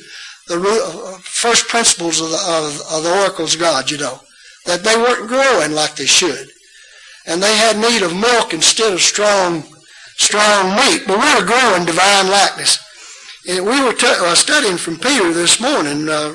the 0.48 0.58
uh, 0.58 1.18
first 1.22 1.68
principles 1.68 2.20
of 2.20 2.30
the, 2.30 2.36
of, 2.36 2.96
of 2.96 3.02
the 3.04 3.22
oracles 3.22 3.54
of 3.54 3.60
God, 3.60 3.90
you 3.90 3.98
know, 3.98 4.20
that 4.66 4.82
they 4.82 4.96
weren't 4.96 5.28
growing 5.28 5.72
like 5.72 5.94
they 5.94 6.06
should. 6.06 6.48
And 7.26 7.42
they 7.42 7.54
had 7.56 7.78
need 7.78 8.02
of 8.02 8.16
milk 8.16 8.52
instead 8.54 8.92
of 8.92 9.00
strong, 9.00 9.62
strong 10.16 10.74
meat. 10.74 11.04
But 11.06 11.18
we 11.18 11.34
were 11.34 11.46
growing 11.46 11.84
divine 11.84 12.28
likeness. 12.28 12.78
And 13.48 13.64
we 13.64 13.82
were 13.84 13.92
t- 13.92 14.06
uh, 14.06 14.34
studying 14.34 14.76
from 14.76 14.98
Peter 14.98 15.32
this 15.32 15.60
morning. 15.60 16.08
Uh, 16.08 16.32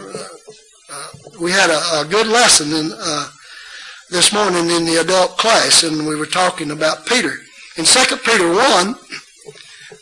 we 1.40 1.52
had 1.52 1.70
a, 1.70 2.02
a, 2.02 2.06
good 2.10 2.28
lesson 2.28 2.72
in, 2.74 2.92
uh, 2.96 3.30
this 4.10 4.34
morning 4.34 4.70
in 4.70 4.86
the 4.86 5.02
adult 5.02 5.38
class, 5.38 5.84
and 5.84 6.08
we 6.08 6.16
were 6.16 6.26
talking 6.26 6.72
about 6.72 7.06
Peter. 7.06 7.34
In 7.78 7.86
2 7.86 8.18
Peter 8.18 8.54
1, 8.54 8.96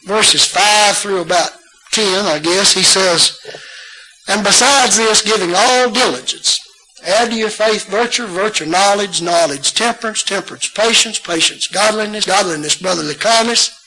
verses 0.05 0.45
5 0.45 0.97
through 0.97 1.21
about 1.21 1.51
10, 1.91 2.25
I 2.25 2.39
guess, 2.39 2.73
he 2.73 2.83
says, 2.83 3.39
and 4.27 4.43
besides 4.43 4.97
this, 4.97 5.21
giving 5.21 5.53
all 5.55 5.91
diligence. 5.91 6.59
Add 7.05 7.31
to 7.31 7.35
your 7.35 7.49
faith 7.49 7.85
virtue, 7.87 8.25
virtue, 8.27 8.65
knowledge, 8.65 9.21
knowledge, 9.21 9.73
temperance, 9.73 10.23
temperance, 10.23 10.69
patience, 10.69 11.19
patience, 11.19 11.67
godliness, 11.67 12.25
godliness, 12.25 12.75
brotherly 12.75 13.15
kindness, 13.15 13.77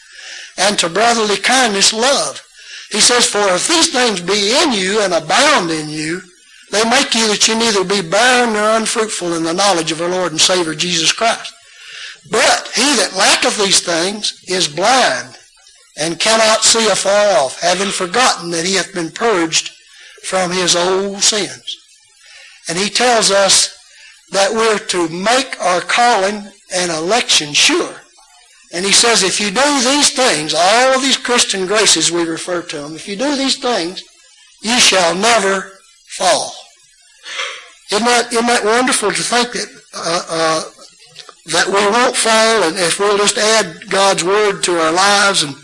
and 0.59 0.79
to 0.79 0.91
brotherly 0.91 1.37
kindness, 1.37 1.95
love. 1.95 2.43
He 2.91 3.01
says, 3.01 3.25
For 3.27 3.39
if 3.55 3.67
these 3.69 3.91
things 3.91 4.21
be 4.21 4.55
in 4.63 4.73
you 4.73 5.01
and 5.01 5.15
abound 5.15 5.71
in 5.71 5.89
you, 5.89 6.21
they 6.71 6.89
make 6.89 7.15
you 7.15 7.29
that 7.29 7.47
you 7.47 7.55
neither 7.55 7.85
be 7.85 8.09
barren 8.09 8.53
nor 8.53 8.77
unfruitful 8.77 9.35
in 9.35 9.45
the 9.45 9.55
knowledge 9.55 9.93
of 9.93 10.01
our 10.01 10.09
Lord 10.09 10.33
and 10.33 10.41
Savior 10.41 10.75
Jesus 10.75 11.13
Christ. 11.13 11.53
But 12.31 12.71
he 12.75 12.83
that 12.97 13.15
lacketh 13.17 13.57
these 13.59 13.81
things 13.81 14.43
is 14.49 14.67
blind 14.67 15.37
and 15.97 16.19
cannot 16.19 16.65
see 16.65 16.87
afar 16.89 17.39
off, 17.39 17.61
having 17.61 17.89
forgotten 17.89 18.51
that 18.51 18.67
he 18.67 18.75
hath 18.75 18.93
been 18.93 19.11
purged 19.11 19.71
from 20.25 20.51
his 20.51 20.75
old 20.75 21.23
sins. 21.23 21.77
And 22.69 22.77
he 22.77 22.91
tells 22.91 23.31
us 23.31 23.77
that 24.33 24.53
we're 24.53 24.79
to 24.79 25.09
make 25.09 25.59
our 25.61 25.81
calling 25.81 26.51
and 26.75 26.91
election 26.91 27.53
sure. 27.53 27.95
And 28.73 28.85
he 28.85 28.93
says, 28.93 29.23
if 29.23 29.41
you 29.41 29.51
do 29.51 29.81
these 29.85 30.13
things, 30.13 30.53
all 30.53 30.97
of 30.97 31.03
these 31.03 31.17
Christian 31.17 31.67
graces 31.67 32.11
we 32.11 32.25
refer 32.25 32.63
to 32.63 32.77
them, 32.77 32.97
if 32.97 33.07
you 33.07 33.15
do 33.15 33.37
these 33.37 33.59
things, 33.59 34.03
you 34.63 34.79
shall 34.81 35.15
never 35.15 35.76
fall. 36.17 36.53
Isn't 37.93 38.05
that, 38.05 38.33
isn't 38.33 38.47
that 38.47 38.65
wonderful 38.65 39.11
to 39.11 39.23
think 39.23 39.53
that, 39.53 39.69
uh, 39.95 40.23
uh, 40.29 40.63
that 41.53 41.67
we 41.69 41.75
won't 41.75 42.17
fall 42.17 42.65
and 42.65 42.77
if 42.77 42.99
we'll 42.99 43.19
just 43.19 43.39
add 43.39 43.89
God's 43.89 44.25
word 44.25 44.63
to 44.65 44.81
our 44.81 44.93
lives 44.93 45.45
and 45.45 45.55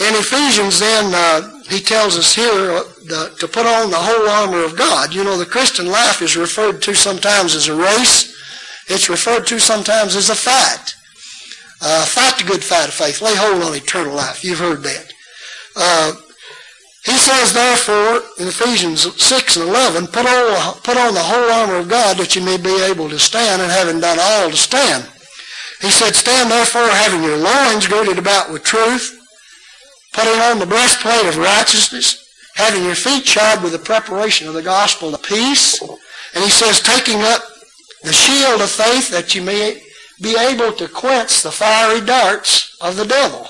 in 0.00 0.14
Ephesians 0.14 0.78
then 0.78 1.12
uh, 1.14 1.58
he 1.68 1.80
tells 1.80 2.16
us 2.16 2.34
here 2.34 2.82
the, 3.04 3.34
to 3.40 3.46
put 3.46 3.66
on 3.66 3.90
the 3.90 3.96
whole 3.96 4.28
armor 4.28 4.64
of 4.64 4.76
God. 4.76 5.14
You 5.14 5.22
know, 5.24 5.36
the 5.36 5.46
Christian 5.46 5.86
life 5.86 6.22
is 6.22 6.36
referred 6.36 6.80
to 6.82 6.94
sometimes 6.94 7.54
as 7.54 7.68
a 7.68 7.76
race. 7.76 8.34
It's 8.88 9.10
referred 9.10 9.46
to 9.48 9.58
sometimes 9.58 10.16
as 10.16 10.30
a 10.30 10.34
fight. 10.34 10.94
Uh, 11.80 12.04
fight 12.06 12.38
the 12.38 12.44
good 12.44 12.64
fight 12.64 12.88
of 12.88 12.94
faith. 12.94 13.20
Lay 13.20 13.34
hold 13.36 13.62
on 13.62 13.74
eternal 13.76 14.14
life. 14.14 14.42
You've 14.42 14.58
heard 14.58 14.82
that. 14.82 15.12
He 17.08 17.16
says, 17.16 17.54
therefore, 17.54 18.20
in 18.38 18.48
Ephesians 18.48 19.00
6 19.16 19.56
and 19.56 19.68
11, 19.70 20.08
put 20.08 20.26
on, 20.26 20.74
put 20.82 20.98
on 20.98 21.14
the 21.14 21.22
whole 21.22 21.50
armor 21.50 21.76
of 21.76 21.88
God 21.88 22.18
that 22.18 22.36
you 22.36 22.44
may 22.44 22.58
be 22.58 22.82
able 22.84 23.08
to 23.08 23.18
stand, 23.18 23.62
and 23.62 23.70
having 23.70 23.98
done 23.98 24.18
all 24.20 24.50
to 24.50 24.56
stand. 24.56 25.08
He 25.80 25.90
said, 25.90 26.14
stand 26.14 26.50
therefore 26.50 26.86
having 26.88 27.22
your 27.22 27.38
loins 27.38 27.86
girded 27.86 28.18
about 28.18 28.52
with 28.52 28.62
truth, 28.62 29.18
putting 30.12 30.38
on 30.40 30.58
the 30.58 30.66
breastplate 30.66 31.24
of 31.24 31.38
righteousness, 31.38 32.28
having 32.56 32.84
your 32.84 32.94
feet 32.94 33.24
shod 33.24 33.62
with 33.62 33.72
the 33.72 33.78
preparation 33.78 34.46
of 34.46 34.52
the 34.52 34.62
gospel 34.62 35.14
of 35.14 35.22
peace. 35.22 35.80
And 36.34 36.44
he 36.44 36.50
says, 36.50 36.80
taking 36.80 37.22
up 37.22 37.40
the 38.02 38.12
shield 38.12 38.60
of 38.60 38.68
faith 38.68 39.08
that 39.10 39.34
you 39.34 39.40
may 39.40 39.80
be 40.20 40.36
able 40.36 40.72
to 40.72 40.88
quench 40.88 41.42
the 41.42 41.50
fiery 41.50 42.04
darts 42.04 42.76
of 42.82 42.96
the 42.96 43.06
devil. 43.06 43.48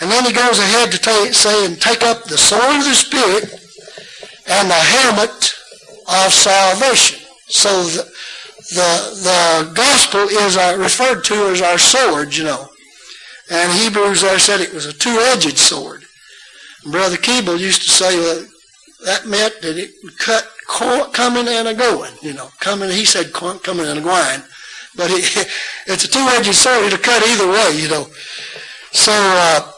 And 0.00 0.10
then 0.10 0.24
he 0.24 0.32
goes 0.32 0.58
ahead 0.58 0.90
to 0.92 1.32
say, 1.32 1.66
and 1.66 1.80
take 1.80 2.02
up 2.02 2.24
the 2.24 2.38
sword 2.38 2.78
of 2.78 2.84
the 2.84 2.94
Spirit 2.94 3.44
and 4.46 4.68
the 4.68 4.74
helmet 4.74 5.54
of 6.08 6.32
salvation. 6.32 7.20
So 7.48 7.84
the, 7.84 8.02
the, 8.74 9.64
the 9.64 9.72
gospel 9.74 10.20
is 10.20 10.56
uh, 10.56 10.76
referred 10.78 11.22
to 11.24 11.34
as 11.48 11.62
our 11.62 11.78
sword, 11.78 12.34
you 12.34 12.44
know. 12.44 12.68
And 13.50 13.72
Hebrews 13.72 14.22
there 14.22 14.38
said 14.38 14.60
it 14.60 14.72
was 14.72 14.86
a 14.86 14.92
two-edged 14.92 15.58
sword. 15.58 16.04
And 16.82 16.92
Brother 16.92 17.16
Keeble 17.16 17.58
used 17.58 17.82
to 17.82 17.90
say 17.90 18.16
that 18.16 18.48
that 19.04 19.26
meant 19.26 19.60
that 19.60 19.76
it 19.76 19.92
would 20.02 20.18
cut 20.18 20.48
coming 21.12 21.46
and 21.46 21.68
a 21.68 21.74
going, 21.74 22.14
you 22.22 22.32
know. 22.32 22.48
Coming, 22.60 22.90
he 22.90 23.04
said 23.04 23.32
coming 23.32 23.86
and 23.86 23.98
a 23.98 24.02
going. 24.02 24.42
But 24.96 25.10
it, 25.10 25.48
it's 25.86 26.04
a 26.04 26.08
two-edged 26.08 26.54
sword. 26.54 26.84
It'll 26.84 26.98
cut 26.98 27.26
either 27.26 27.48
way, 27.48 27.76
you 27.76 27.88
know. 27.88 28.06
So 28.92 29.12
uh, 29.12 29.70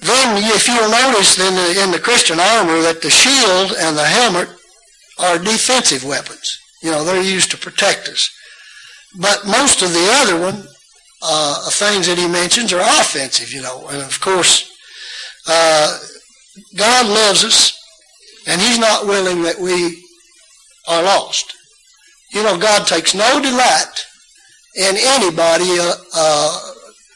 then 0.00 0.42
if 0.54 0.68
you'll 0.68 0.90
notice 0.90 1.38
in 1.38 1.54
the, 1.54 1.82
in 1.82 1.90
the 1.90 1.98
Christian 1.98 2.38
armor 2.38 2.80
that 2.82 3.02
the 3.02 3.10
shield 3.10 3.72
and 3.78 3.96
the 3.96 4.04
helmet 4.04 4.48
are 5.18 5.38
defensive 5.38 6.04
weapons. 6.04 6.58
You 6.82 6.92
know, 6.92 7.04
they're 7.04 7.22
used 7.22 7.50
to 7.50 7.58
protect 7.58 8.08
us. 8.08 8.30
But 9.18 9.46
most 9.46 9.82
of 9.82 9.92
the 9.92 10.08
other 10.20 10.40
one, 10.40 10.66
uh, 11.22 11.70
things 11.70 12.06
that 12.06 12.18
he 12.18 12.28
mentions 12.28 12.72
are 12.72 12.80
offensive, 12.80 13.52
you 13.52 13.62
know. 13.62 13.88
And 13.88 14.02
of 14.02 14.20
course, 14.20 14.70
uh, 15.48 15.98
God 16.76 17.06
loves 17.06 17.44
us, 17.44 17.76
and 18.46 18.60
he's 18.60 18.78
not 18.78 19.06
willing 19.06 19.42
that 19.42 19.58
we 19.58 20.04
are 20.86 21.02
lost. 21.02 21.54
You 22.32 22.42
know, 22.42 22.58
God 22.58 22.86
takes 22.86 23.14
no 23.14 23.40
delight 23.40 24.04
in 24.76 24.94
anybody 24.96 25.78
uh, 26.14 26.72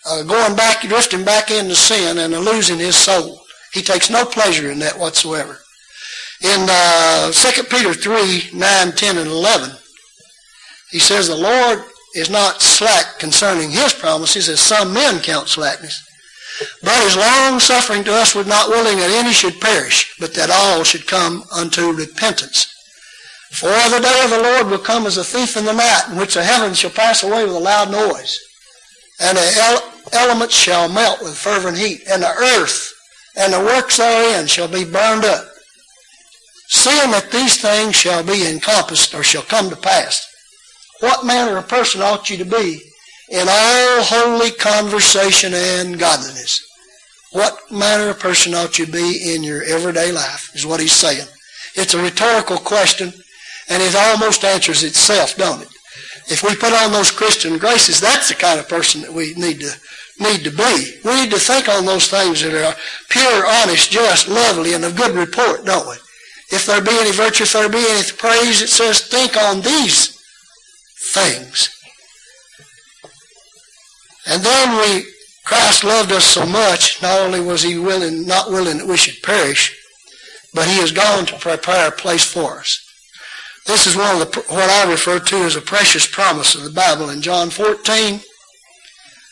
uh, 0.07 0.23
going 0.23 0.57
back, 0.57 0.83
drifting 0.83 1.25
back 1.25 1.51
into 1.51 1.75
sin 1.75 2.19
and 2.19 2.33
losing 2.45 2.79
his 2.79 2.97
soul. 2.97 3.41
He 3.73 3.83
takes 3.83 4.11
no 4.11 4.25
pleasure 4.25 4.71
in 4.71 4.79
that 4.81 4.99
whatsoever. 4.99 5.59
In 6.43 6.67
uh, 6.69 7.31
2 7.31 7.63
Peter 7.65 7.95
3, 7.95 8.51
9, 8.53 8.93
10, 8.93 9.19
and 9.19 9.29
11, 9.29 9.71
he 10.91 10.99
says, 10.99 11.29
The 11.29 11.37
Lord 11.37 11.85
is 12.15 12.31
not 12.31 12.61
slack 12.61 13.19
concerning 13.19 13.71
his 13.71 13.95
promises, 13.95 14.49
as 14.49 14.61
some 14.61 14.93
men 14.93 15.21
count 15.21 15.49
slackness, 15.49 16.03
but 16.83 17.03
is 17.05 17.17
long 17.17 17.61
suffering 17.61 18.05
to 18.05 18.13
us, 18.13 18.35
with 18.35 18.49
not 18.49 18.69
willing 18.69 18.99
that 18.99 19.11
any 19.11 19.33
should 19.33 19.61
perish, 19.61 20.15
but 20.19 20.35
that 20.35 20.51
all 20.51 20.83
should 20.85 21.07
come 21.07 21.45
unto 21.53 21.93
repentance. 21.93 22.67
For 23.53 23.69
the 23.69 24.01
day 24.01 24.25
of 24.25 24.31
the 24.31 24.43
Lord 24.43 24.67
will 24.67 24.79
come 24.79 25.07
as 25.07 25.19
a 25.19 25.25
thief 25.25 25.57
in 25.57 25.65
the 25.65 25.73
night, 25.73 26.07
in 26.11 26.17
which 26.17 26.35
the 26.35 26.43
heavens 26.43 26.79
shall 26.79 26.91
pass 26.91 27.23
away 27.23 27.45
with 27.45 27.55
a 27.55 27.59
loud 27.59 27.91
noise, 27.91 28.39
and 29.21 29.39
the 29.39 29.92
elements 30.13 30.55
shall 30.55 30.89
melt 30.89 31.23
with 31.23 31.37
fervent 31.37 31.79
heat, 31.79 32.03
and 32.09 32.23
the 32.23 32.29
earth 32.29 32.93
and 33.37 33.53
the 33.53 33.61
works 33.61 33.97
therein 33.97 34.47
shall 34.47 34.69
be 34.69 34.85
burned 34.85 35.25
up. 35.25 35.45
Seeing 36.69 37.11
that 37.11 37.31
these 37.31 37.61
things 37.61 37.95
shall 37.95 38.23
be 38.25 38.47
encompassed 38.47 39.15
or 39.15 39.23
shall 39.23 39.43
come 39.43 39.71
to 39.71 39.77
pass, 39.77 40.27
what 41.01 41.27
manner 41.27 41.57
of 41.59 41.69
person 41.69 42.01
ought 42.01 42.31
you 42.31 42.37
to 42.39 42.45
be 42.45 42.81
in 43.31 43.47
all 43.49 44.03
holy 44.03 44.51
conversation 44.53 45.53
and 45.55 45.99
godliness? 45.99 46.65
What 47.33 47.59
manner 47.71 48.11
of 48.11 48.21
person 48.21 48.55
ought 48.55 48.79
you 48.79 48.87
be 48.87 49.35
in 49.35 49.43
your 49.43 49.63
everyday 49.65 50.13
life, 50.13 50.51
is 50.55 50.67
what 50.67 50.81
he's 50.81 50.93
saying. 50.93 51.27
It's 51.75 51.95
a 51.95 52.03
rhetorical 52.03 52.59
question, 52.59 53.13
and 53.69 53.83
it 53.83 53.95
almost 53.95 54.45
answers 54.45 54.83
itself, 54.83 55.37
don't 55.37 55.63
it? 55.63 55.69
If 56.29 56.43
we 56.43 56.55
put 56.55 56.73
on 56.73 56.93
those 56.93 57.11
Christian 57.11 57.59
graces, 57.59 58.01
that's 58.01 58.29
the 58.29 58.35
kind 58.35 58.61
of 58.61 58.69
person 58.69 59.01
that 59.01 59.13
we 59.13 59.35
need 59.35 59.61
to 59.61 59.73
need 60.23 60.45
to 60.45 60.51
be. 60.51 61.01
We 61.05 61.15
need 61.23 61.31
to 61.31 61.39
think 61.39 61.69
on 61.69 61.85
those 61.85 62.09
things 62.09 62.43
that 62.43 62.55
are 62.55 62.77
pure, 63.09 63.47
honest, 63.47 63.91
just, 63.91 64.29
lovely, 64.29 64.75
and 64.75 64.85
of 64.85 64.97
good 64.97 65.15
report, 65.15 65.65
don't 65.65 65.89
we? 65.89 65.97
If 66.51 66.67
there 66.67 66.83
be 66.83 66.99
any 66.99 67.13
virtue, 67.13 67.45
if 67.45 67.53
there 67.53 67.69
be 67.69 67.85
any 67.89 68.11
praise, 68.17 68.63
it 68.63 68.69
says, 68.69 69.01
think 69.01 69.37
on 69.37 69.61
these 69.63 70.21
things. 71.13 71.71
And 74.27 74.43
then 74.43 74.79
we, 74.79 75.11
Christ 75.45 75.85
loved 75.85 76.13
us 76.13 76.25
so 76.25 76.47
much, 76.47 77.03
not 77.03 77.21
only 77.21 77.41
was 77.41 77.63
he 77.63 77.79
willing, 77.79 78.27
not 78.27 78.51
willing 78.51 78.79
that 78.79 78.87
we 78.87 78.97
should 78.97 79.23
perish, 79.23 79.79
but 80.55 80.69
he 80.69 80.77
has 80.77 80.93
gone 80.93 81.27
to 81.27 81.39
prepare 81.39 81.89
a 81.89 81.93
place 81.93 82.25
for 82.25 82.59
us. 82.59 82.79
This 83.67 83.87
is 83.87 83.97
one 83.97 84.21
of 84.21 84.33
the, 84.33 84.41
what 84.49 84.71
I 84.71 84.91
refer 84.91 85.21
to 85.21 85.37
as 85.37 85.57
a 85.57 85.61
precious 85.61 86.07
promise 86.07 86.55
of 86.55 86.65
the 86.65 86.71
Bible. 86.71 87.11
In 87.11 87.23
John 87.23 87.49
14, 87.49 88.21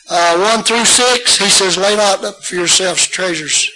uh, 0.09 0.55
1 0.55 0.63
through 0.63 0.85
6, 0.85 1.37
he 1.37 1.49
says, 1.49 1.77
lay 1.77 1.95
not 1.95 2.23
up 2.23 2.43
for 2.43 2.55
yourselves 2.55 3.05
treasures 3.07 3.71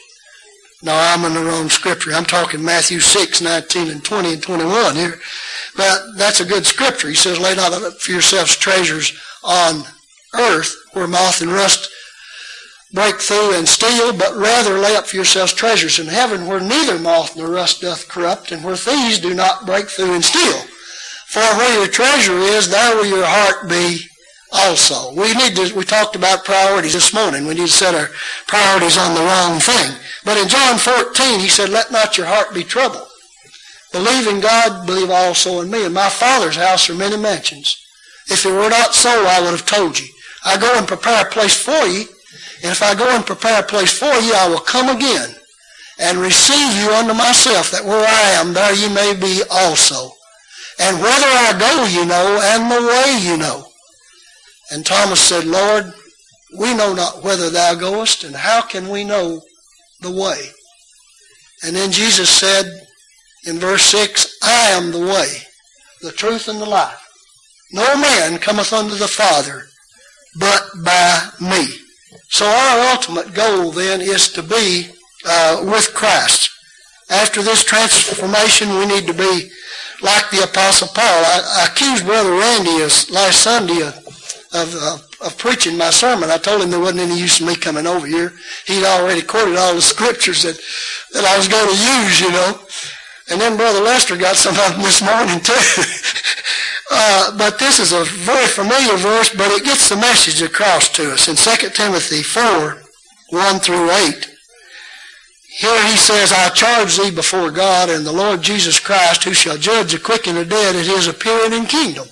no, 0.85 0.93
I'm 0.93 1.25
in 1.25 1.33
the 1.33 1.43
wrong 1.43 1.69
scripture. 1.69 2.13
I'm 2.13 2.25
talking 2.25 2.63
Matthew 2.63 2.99
6, 2.99 3.41
19 3.41 3.89
and 3.89 4.03
20 4.03 4.33
and 4.33 4.43
21 4.43 4.95
here. 4.95 5.19
But 5.75 5.99
that's 6.15 6.41
a 6.41 6.45
good 6.45 6.65
scripture. 6.65 7.09
He 7.09 7.15
says, 7.15 7.39
lay 7.39 7.55
not 7.55 7.73
up 7.73 7.99
for 7.99 8.11
yourselves 8.11 8.55
treasures 8.55 9.19
on 9.43 9.83
earth 10.35 10.75
where 10.93 11.07
moth 11.07 11.41
and 11.41 11.51
rust 11.51 11.89
break 12.93 13.15
through 13.15 13.55
and 13.55 13.67
steal, 13.67 14.15
but 14.15 14.35
rather 14.35 14.77
lay 14.77 14.95
up 14.95 15.07
for 15.07 15.15
yourselves 15.15 15.53
treasures 15.53 15.97
in 15.97 16.05
heaven 16.05 16.45
where 16.45 16.59
neither 16.59 16.99
moth 16.99 17.35
nor 17.35 17.49
rust 17.49 17.81
doth 17.81 18.07
corrupt 18.07 18.51
and 18.51 18.63
where 18.63 18.75
thieves 18.75 19.19
do 19.19 19.33
not 19.33 19.65
break 19.65 19.87
through 19.87 20.13
and 20.13 20.23
steal. 20.23 20.61
For 21.27 21.41
where 21.57 21.79
your 21.79 21.87
treasure 21.87 22.37
is, 22.37 22.69
there 22.69 22.95
will 22.95 23.07
your 23.07 23.25
heart 23.25 23.67
be 23.67 24.05
also. 24.55 25.13
We 25.13 25.33
need 25.33 25.55
to, 25.55 25.73
we 25.75 25.83
talked 25.83 26.15
about 26.15 26.45
priorities 26.45 26.93
this 26.93 27.13
morning. 27.13 27.45
We 27.45 27.55
need 27.55 27.67
to 27.67 27.71
set 27.73 27.95
our 27.95 28.09
priorities 28.47 28.97
on 28.97 29.13
the 29.13 29.21
wrong 29.21 29.59
thing. 29.59 29.95
But 30.23 30.37
in 30.37 30.47
John 30.47 30.77
14, 30.77 31.39
he 31.39 31.49
said, 31.49 31.69
let 31.69 31.91
not 31.91 32.17
your 32.17 32.27
heart 32.27 32.53
be 32.53 32.63
troubled. 32.63 33.07
Believe 33.91 34.27
in 34.27 34.41
God, 34.41 34.85
believe 34.85 35.09
also 35.09 35.61
in 35.61 35.71
me. 35.71 35.85
In 35.85 35.93
my 35.93 36.09
Father's 36.09 36.55
house 36.55 36.89
are 36.89 36.95
many 36.95 37.17
mansions. 37.17 37.75
If 38.27 38.45
it 38.45 38.51
were 38.51 38.69
not 38.69 38.93
so, 38.93 39.09
I 39.09 39.39
would 39.41 39.51
have 39.51 39.65
told 39.65 39.99
you. 39.99 40.07
I 40.43 40.57
go 40.57 40.77
and 40.77 40.87
prepare 40.87 41.25
a 41.25 41.29
place 41.29 41.55
for 41.55 41.85
you. 41.85 42.05
And 42.63 42.71
if 42.71 42.81
I 42.81 42.95
go 42.95 43.07
and 43.15 43.25
prepare 43.25 43.61
a 43.61 43.65
place 43.65 43.97
for 43.97 44.13
you, 44.19 44.33
I 44.33 44.49
will 44.49 44.59
come 44.59 44.89
again 44.95 45.29
and 45.99 46.17
receive 46.17 46.83
you 46.83 46.91
unto 46.91 47.13
myself, 47.13 47.71
that 47.71 47.85
where 47.85 48.05
I 48.05 48.41
am, 48.41 48.53
there 48.53 48.73
you 48.73 48.89
may 48.89 49.15
be 49.15 49.43
also. 49.49 50.11
And 50.79 50.97
whither 50.97 51.31
I 51.31 51.55
go, 51.57 51.85
you 51.85 52.05
know, 52.05 52.39
and 52.43 52.69
the 52.69 52.87
way 52.87 53.19
you 53.23 53.37
know. 53.37 53.65
And 54.71 54.85
Thomas 54.85 55.19
said, 55.19 55.45
Lord, 55.45 55.93
we 56.57 56.73
know 56.73 56.93
not 56.93 57.23
whither 57.23 57.49
thou 57.49 57.75
goest, 57.75 58.23
and 58.23 58.35
how 58.35 58.61
can 58.61 58.89
we 58.89 59.03
know 59.03 59.41
the 60.01 60.11
way? 60.11 60.49
And 61.63 61.75
then 61.75 61.91
Jesus 61.91 62.29
said 62.29 62.65
in 63.45 63.59
verse 63.59 63.83
6, 63.83 64.37
I 64.43 64.69
am 64.71 64.91
the 64.91 64.99
way, 64.99 65.41
the 66.01 66.11
truth, 66.11 66.47
and 66.47 66.59
the 66.59 66.65
life. 66.65 67.01
No 67.71 67.95
man 67.95 68.39
cometh 68.39 68.73
unto 68.73 68.95
the 68.95 69.07
Father 69.07 69.65
but 70.39 70.69
by 70.83 71.29
me. 71.41 71.67
So 72.29 72.45
our 72.45 72.91
ultimate 72.93 73.33
goal 73.33 73.71
then 73.71 74.01
is 74.01 74.29
to 74.33 74.43
be 74.43 74.89
uh, 75.25 75.63
with 75.65 75.93
Christ. 75.93 76.49
After 77.09 77.41
this 77.41 77.63
transformation, 77.63 78.77
we 78.77 78.85
need 78.85 79.07
to 79.07 79.13
be 79.13 79.49
like 80.01 80.29
the 80.31 80.43
Apostle 80.43 80.89
Paul. 80.89 81.05
I, 81.05 81.61
I 81.61 81.67
accused 81.71 82.05
Brother 82.05 82.31
Randy 82.31 82.79
last 83.13 83.41
Sunday 83.41 83.81
of 83.81 84.04
of, 84.55 84.73
uh, 84.73 84.97
of 85.25 85.37
preaching 85.37 85.77
my 85.77 85.89
sermon. 85.89 86.31
I 86.31 86.37
told 86.37 86.61
him 86.61 86.71
there 86.71 86.79
wasn't 86.79 87.01
any 87.01 87.19
use 87.19 87.41
in 87.41 87.47
me 87.47 87.55
coming 87.55 87.85
over 87.85 88.07
here. 88.07 88.33
He'd 88.65 88.85
already 88.85 89.21
quoted 89.21 89.57
all 89.57 89.75
the 89.75 89.81
scriptures 89.81 90.43
that, 90.43 90.57
that 91.13 91.25
I 91.25 91.37
was 91.37 91.47
going 91.47 91.67
to 91.67 91.75
use, 91.75 92.21
you 92.21 92.31
know. 92.31 92.59
And 93.29 93.41
then 93.41 93.57
Brother 93.57 93.81
Lester 93.81 94.15
got 94.15 94.35
some 94.35 94.55
of 94.55 94.73
them 94.73 94.81
this 94.81 95.01
morning 95.01 95.41
too. 95.41 95.53
uh, 96.91 97.37
but 97.37 97.59
this 97.59 97.79
is 97.79 97.91
a 97.91 98.05
very 98.05 98.47
familiar 98.47 98.95
verse, 98.97 99.35
but 99.35 99.51
it 99.51 99.65
gets 99.65 99.89
the 99.89 99.95
message 99.97 100.41
across 100.41 100.89
to 100.89 101.11
us. 101.11 101.27
In 101.27 101.35
2 101.35 101.69
Timothy 101.71 102.23
4, 102.23 102.81
1 103.31 103.59
through 103.59 103.91
8, 103.91 104.29
Here 105.57 105.87
he 105.87 105.97
says, 105.97 106.31
I 106.31 106.49
charge 106.49 106.97
thee 106.97 107.11
before 107.11 107.51
God 107.51 107.89
and 107.89 108.05
the 108.05 108.13
Lord 108.13 108.41
Jesus 108.41 108.79
Christ, 108.79 109.23
who 109.23 109.33
shall 109.33 109.57
judge 109.57 109.91
the 109.91 109.99
quick 109.99 110.27
and 110.27 110.37
the 110.37 110.45
dead 110.45 110.75
at 110.75 110.85
his 110.85 111.07
appearing 111.07 111.53
in 111.53 111.65
kingdom. 111.65 112.07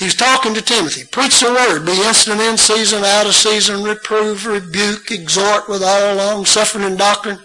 He's 0.00 0.14
talking 0.14 0.54
to 0.54 0.62
Timothy. 0.62 1.04
Preach 1.04 1.40
the 1.40 1.52
word. 1.52 1.84
Be 1.84 1.92
instant 1.92 2.40
in 2.40 2.56
season, 2.56 3.04
out 3.04 3.26
of 3.26 3.34
season. 3.34 3.84
Reprove, 3.84 4.46
rebuke, 4.46 5.10
exhort 5.10 5.68
with 5.68 5.82
all 5.82 6.14
long 6.14 6.46
suffering 6.46 6.86
and 6.86 6.96
doctrine. 6.96 7.38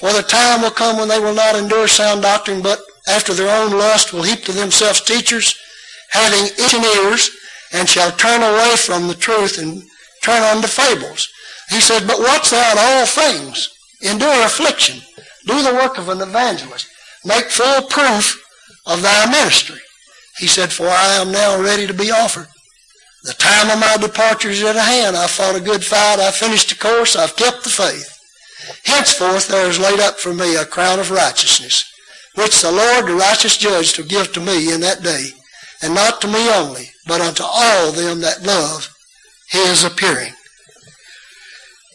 For 0.00 0.12
the 0.12 0.22
time 0.22 0.62
will 0.62 0.72
come 0.72 0.96
when 0.96 1.06
they 1.06 1.20
will 1.20 1.34
not 1.34 1.54
endure 1.54 1.86
sound 1.86 2.22
doctrine, 2.22 2.62
but 2.62 2.80
after 3.06 3.32
their 3.32 3.62
own 3.62 3.70
lust 3.70 4.12
will 4.12 4.24
heap 4.24 4.42
to 4.46 4.52
themselves 4.52 5.02
teachers, 5.02 5.56
having 6.10 6.50
itching 6.58 6.82
ears, 6.82 7.30
and 7.72 7.88
shall 7.88 8.10
turn 8.10 8.42
away 8.42 8.74
from 8.74 9.06
the 9.06 9.14
truth 9.14 9.62
and 9.62 9.80
turn 10.24 10.42
unto 10.42 10.66
fables. 10.66 11.28
He 11.70 11.80
said, 11.80 12.08
But 12.08 12.18
watch 12.18 12.50
thou 12.50 12.72
in 12.72 12.78
all 12.78 13.06
things. 13.06 13.68
Endure 14.02 14.44
affliction. 14.44 15.00
Do 15.46 15.62
the 15.62 15.74
work 15.74 15.96
of 15.98 16.08
an 16.08 16.20
evangelist. 16.20 16.88
Make 17.24 17.44
full 17.44 17.82
proof 17.82 18.42
of 18.84 19.00
thy 19.00 19.26
ministry. 19.30 19.78
He 20.38 20.46
said, 20.46 20.72
For 20.72 20.88
I 20.88 21.16
am 21.20 21.32
now 21.32 21.60
ready 21.60 21.86
to 21.86 21.94
be 21.94 22.10
offered. 22.10 22.48
The 23.24 23.34
time 23.34 23.70
of 23.70 23.78
my 23.78 23.96
departure 23.96 24.50
is 24.50 24.62
at 24.62 24.76
hand. 24.76 25.16
I 25.16 25.26
fought 25.26 25.56
a 25.56 25.60
good 25.60 25.84
fight. 25.84 26.18
I 26.18 26.30
finished 26.30 26.68
the 26.68 26.74
course. 26.74 27.16
I've 27.16 27.36
kept 27.36 27.64
the 27.64 27.70
faith. 27.70 28.10
Henceforth 28.84 29.48
there 29.48 29.68
is 29.68 29.78
laid 29.78 30.00
up 30.00 30.18
for 30.18 30.34
me 30.34 30.56
a 30.56 30.64
crown 30.64 30.98
of 30.98 31.10
righteousness, 31.10 31.84
which 32.34 32.60
the 32.60 32.72
Lord, 32.72 33.06
the 33.06 33.14
righteous 33.14 33.56
judge, 33.56 33.96
will 33.96 34.06
give 34.06 34.32
to 34.32 34.40
me 34.40 34.72
in 34.72 34.80
that 34.80 35.02
day, 35.02 35.28
and 35.82 35.94
not 35.94 36.20
to 36.20 36.28
me 36.28 36.50
only, 36.50 36.90
but 37.06 37.20
unto 37.20 37.42
all 37.42 37.92
them 37.92 38.20
that 38.20 38.42
love 38.42 38.94
his 39.50 39.84
appearing. 39.84 40.32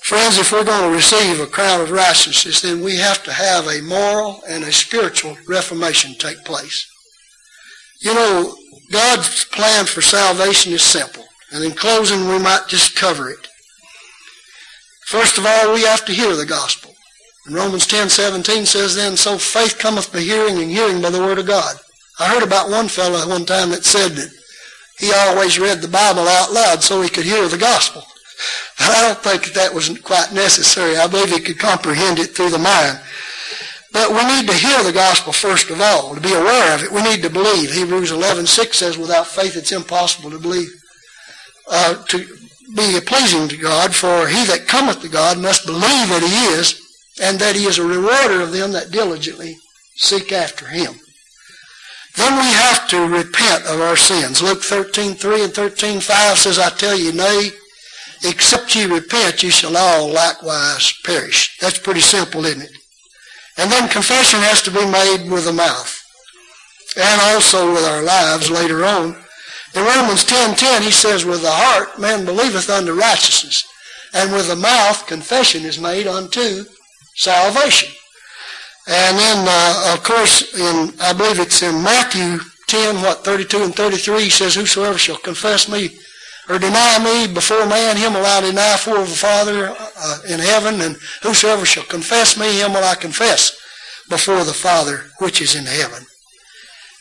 Friends, 0.04 0.40
if 0.40 0.52
we're 0.52 0.64
going 0.64 0.90
to 0.90 0.96
receive 0.96 1.40
a 1.40 1.46
crown 1.46 1.82
of 1.82 1.92
righteousness, 1.92 2.62
then 2.62 2.84
we 2.84 2.98
have 2.98 3.24
to 3.24 3.32
have 3.32 3.68
a 3.68 3.82
moral 3.82 4.42
and 4.48 4.64
a 4.64 4.72
spiritual 4.72 5.38
reformation 5.48 6.16
take 6.16 6.44
place. 6.46 6.88
You 8.00 8.14
know, 8.14 8.56
God's 8.92 9.46
plan 9.46 9.86
for 9.86 10.02
salvation 10.02 10.74
is 10.74 10.82
simple. 10.82 11.26
And 11.52 11.64
in 11.64 11.72
closing, 11.72 12.30
we 12.30 12.40
might 12.40 12.66
just 12.68 12.96
cover 12.96 13.30
it. 13.30 13.48
First 15.08 15.38
of 15.38 15.46
all, 15.46 15.74
we 15.74 15.84
have 15.84 16.06
to 16.06 16.14
hear 16.14 16.36
the 16.36 16.46
gospel. 16.46 16.94
And 17.46 17.56
Romans 17.56 17.88
10, 17.88 18.10
17 18.10 18.66
says 18.66 18.96
then, 18.96 19.18
So 19.18 19.38
faith 19.38 19.80
cometh 19.80 20.14
by 20.14 20.20
hearing, 20.20 20.60
and 20.60 20.70
hearing 20.70 21.02
by 21.02 21.10
the 21.10 21.20
word 21.22 21.40
of 21.40 21.48
God. 21.48 21.76
I 22.20 22.28
heard 22.28 22.44
about 22.44 22.70
one 22.70 22.88
fellow 22.88 23.28
one 23.28 23.46
time 23.46 23.72
that 23.72 23.86
said 23.86 24.12
that 24.12 24.30
he 25.00 25.12
always 25.14 25.60
read 25.60 25.82
the 25.82 25.88
Bible 25.88 26.28
out 26.28 26.52
loud 26.52 26.84
so 26.84 27.02
he 27.02 27.10
could 27.10 27.24
hear 27.26 27.48
the 27.48 27.58
gospel. 27.58 28.04
I 28.80 29.02
don't 29.02 29.18
think 29.20 29.54
that 29.54 29.74
was 29.74 29.98
quite 30.00 30.34
necessary. 30.34 30.98
I 30.98 31.08
believe 31.08 31.32
he 31.32 31.40
could 31.40 31.58
comprehend 31.58 32.20
it 32.20 32.36
through 32.36 32.50
the 32.50 32.60
mind. 32.60 33.00
But 33.92 34.12
we 34.12 34.24
need 34.26 34.48
to 34.48 34.54
hear 34.54 34.84
the 34.84 34.94
gospel 34.94 35.34
first 35.34 35.70
of 35.70 35.82
all, 35.82 36.14
to 36.14 36.22
be 36.22 36.34
aware 36.34 36.76
of 36.76 36.84
it. 36.84 36.92
We 36.92 37.02
need 37.02 37.24
to 37.24 37.30
believe. 37.30 37.72
Hebrews 37.72 38.12
11:6 38.12 38.74
says, 38.76 38.98
without 38.98 39.28
faith 39.28 39.56
it's 39.56 39.72
impossible 39.72 40.30
to 40.32 40.40
believe, 40.40 40.70
uh, 41.70 42.04
to 42.06 42.18
be 42.76 43.00
pleasing 43.02 43.48
to 43.48 43.58
God, 43.58 43.96
for 43.96 44.28
he 44.28 44.46
that 44.46 44.68
cometh 44.68 45.02
to 45.02 45.10
God 45.10 45.40
must 45.40 45.66
believe 45.66 46.10
that 46.10 46.22
he 46.22 46.60
is, 46.60 46.80
and 47.20 47.40
that 47.40 47.56
he 47.56 47.66
is 47.66 47.80
a 47.80 47.84
rewarder 47.84 48.42
of 48.42 48.52
them 48.52 48.72
that 48.74 48.92
diligently 48.92 49.58
seek 49.96 50.32
after 50.32 50.68
him. 50.68 50.94
Then 52.16 52.34
we 52.38 52.52
have 52.52 52.88
to 52.90 53.08
repent 53.08 53.66
of 53.66 53.82
our 53.82 53.96
sins. 53.96 54.42
Luke 54.42 54.62
13:3 54.62 55.44
and 55.46 55.54
13:5 55.54 56.38
says, 56.38 56.60
I 56.60 56.70
tell 56.70 56.98
you, 56.98 57.12
nay, 57.12 57.52
except 58.24 58.76
ye 58.76 58.86
repent, 58.86 59.42
ye 59.44 59.50
shall 59.50 59.78
all 59.78 60.10
likewise 60.10 60.94
perish. 61.04 61.58
That's 61.60 61.80
pretty 61.80 62.02
simple, 62.02 62.46
isn't 62.46 62.62
it? 62.62 62.72
And 63.60 63.70
then 63.70 63.90
confession 63.90 64.40
has 64.40 64.62
to 64.64 64.72
be 64.72 64.86
made 64.86 65.30
with 65.30 65.44
the 65.44 65.54
mouth 65.54 66.00
and 66.96 67.22
also 67.22 67.72
with 67.74 67.84
our 67.84 68.02
lives 68.02 68.50
later 68.50 68.86
on. 68.86 69.16
In 69.76 69.84
Romans 69.84 70.26
10.10 70.26 70.82
he 70.82 70.92
says, 70.92 71.26
With 71.26 71.42
the 71.42 71.52
heart 71.52 72.00
man 72.00 72.26
believeth 72.26 72.70
unto 72.70 72.94
righteousness, 72.94 73.68
and 74.14 74.32
with 74.32 74.48
the 74.48 74.56
mouth 74.56 75.06
confession 75.08 75.66
is 75.66 75.80
made 75.80 76.08
unto 76.08 76.64
salvation. 77.16 77.94
And 78.88 79.18
then, 79.18 79.46
uh, 79.48 79.94
of 79.94 80.04
course, 80.04 80.58
in 80.58 80.94
I 81.02 81.14
believe 81.14 81.40
it's 81.40 81.62
in 81.62 81.84
Matthew 81.84 82.40
10, 82.68 83.02
what, 83.02 83.26
32 83.26 83.64
and 83.64 83.76
33, 83.76 84.24
he 84.24 84.30
says, 84.30 84.56
Whosoever 84.56 84.98
shall 84.98 85.18
confess 85.18 85.70
me 85.70 85.98
or 86.50 86.58
deny 86.58 86.98
me 87.04 87.32
before 87.32 87.66
man, 87.68 87.96
him 87.96 88.14
will 88.14 88.26
I 88.26 88.42
deny 88.42 88.76
for 88.78 88.98
the 88.98 89.06
Father 89.06 89.70
uh, 89.70 90.18
in 90.28 90.40
heaven, 90.40 90.82
and 90.82 90.98
whosoever 91.22 91.66
shall 91.66 91.84
confess 91.84 92.40
me, 92.40 92.60
him 92.60 92.74
will 92.74 92.84
I 92.84 92.96
confess 92.96 93.56
before 94.10 94.44
the 94.44 94.54
Father 94.54 95.04
which 95.20 95.42
is 95.42 95.56
in 95.56 95.66
heaven. 95.66 96.04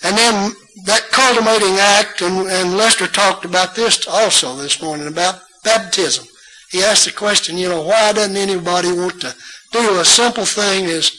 And 0.04 0.16
then 0.16 0.52
that 0.84 1.08
culminating 1.10 1.76
act, 1.78 2.20
and, 2.20 2.46
and 2.48 2.76
Lester 2.76 3.06
talked 3.06 3.46
about 3.46 3.74
this 3.74 4.06
also 4.06 4.54
this 4.56 4.82
morning, 4.82 5.08
about 5.08 5.40
baptism. 5.64 6.26
He 6.70 6.82
asked 6.82 7.06
the 7.06 7.12
question, 7.12 7.56
you 7.56 7.68
know, 7.70 7.82
why 7.82 8.12
doesn't 8.12 8.36
anybody 8.36 8.92
want 8.92 9.20
to 9.22 9.34
do 9.72 9.98
a 9.98 10.04
simple 10.04 10.44
thing 10.44 10.84
as, 10.84 11.18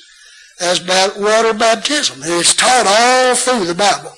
as 0.62 0.80
water 0.82 1.54
baptism? 1.54 2.22
And 2.22 2.34
it's 2.34 2.56
taught 2.56 2.86
all 2.88 3.36
through 3.36 3.66
the 3.66 3.74
Bible. 3.74 4.14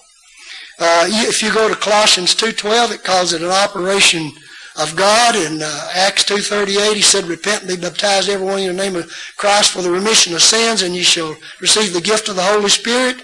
Uh, 0.84 1.06
if 1.08 1.44
you 1.44 1.54
go 1.54 1.70
to 1.70 1.76
Colossians 1.76 2.34
2.12, 2.34 2.96
it 2.96 3.04
calls 3.04 3.34
it 3.34 3.44
an 3.44 3.52
operation 3.52 4.32
of 4.80 4.96
God. 4.96 5.36
In 5.36 5.62
uh, 5.62 5.89
Acts 5.94 6.24
2.38, 6.24 6.96
he 6.96 7.04
said, 7.04 7.26
Repent 7.26 7.62
and 7.62 7.70
be 7.70 7.76
baptized 7.76 8.30
everyone 8.30 8.62
in 8.62 8.76
the 8.76 8.84
name 8.84 8.96
of 8.96 9.13
Christ 9.38 9.74
for 9.74 9.84
the 9.84 9.91
remission 9.91 10.34
of 10.34 10.41
sins, 10.41 10.82
and 10.82 10.96
ye 10.96 11.04
shall 11.04 11.36
receive 11.60 11.94
the 11.94 12.02
gift 12.02 12.30
of 12.30 12.36
the 12.36 12.41
Holy 12.41 12.67
Spirit. 12.67 13.22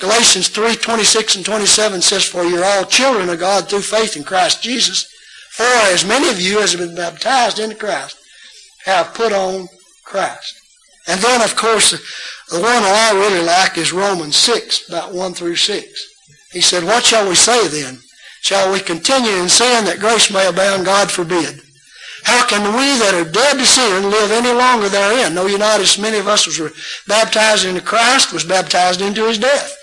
Galatians 0.00 0.50
3.26 0.50 1.36
and 1.36 1.44
27 1.44 2.02
says, 2.02 2.24
For 2.24 2.42
you're 2.42 2.64
all 2.64 2.84
children 2.84 3.28
of 3.28 3.38
God 3.38 3.68
through 3.68 3.82
faith 3.82 4.16
in 4.16 4.24
Christ 4.24 4.64
Jesus. 4.64 5.06
For 5.52 5.62
as 5.62 6.04
many 6.04 6.28
of 6.28 6.40
you 6.40 6.58
as 6.58 6.72
have 6.72 6.80
been 6.80 6.96
baptized 6.96 7.60
into 7.60 7.76
Christ 7.76 8.18
have 8.84 9.14
put 9.14 9.32
on 9.32 9.68
Christ. 10.04 10.60
And 11.06 11.20
then, 11.20 11.40
of 11.40 11.54
course, 11.54 11.92
the 12.50 12.60
one 12.60 12.82
I 12.82 13.12
really 13.14 13.46
like 13.46 13.78
is 13.78 13.92
Romans 13.92 14.34
6, 14.34 14.88
about 14.88 15.14
1 15.14 15.34
through 15.34 15.54
6. 15.54 16.15
He 16.56 16.62
said, 16.62 16.84
What 16.84 17.04
shall 17.04 17.28
we 17.28 17.34
say 17.34 17.68
then? 17.68 17.98
Shall 18.40 18.72
we 18.72 18.80
continue 18.80 19.42
in 19.42 19.50
sin 19.50 19.84
that 19.84 20.00
grace 20.00 20.32
may 20.32 20.46
abound? 20.46 20.86
God 20.86 21.10
forbid. 21.10 21.60
How 22.24 22.46
can 22.46 22.72
we 22.72 22.96
that 22.96 23.12
are 23.12 23.30
dead 23.30 23.58
to 23.58 23.66
sin 23.66 24.08
live 24.08 24.30
any 24.30 24.52
longer 24.52 24.88
therein? 24.88 25.34
Know 25.34 25.48
you 25.48 25.58
not 25.58 25.82
as 25.82 25.98
many 25.98 26.16
of 26.16 26.28
us 26.28 26.46
was 26.46 26.58
baptized 27.06 27.66
into 27.66 27.82
Christ, 27.82 28.32
was 28.32 28.42
baptized 28.42 29.02
into 29.02 29.28
his 29.28 29.36
death. 29.36 29.76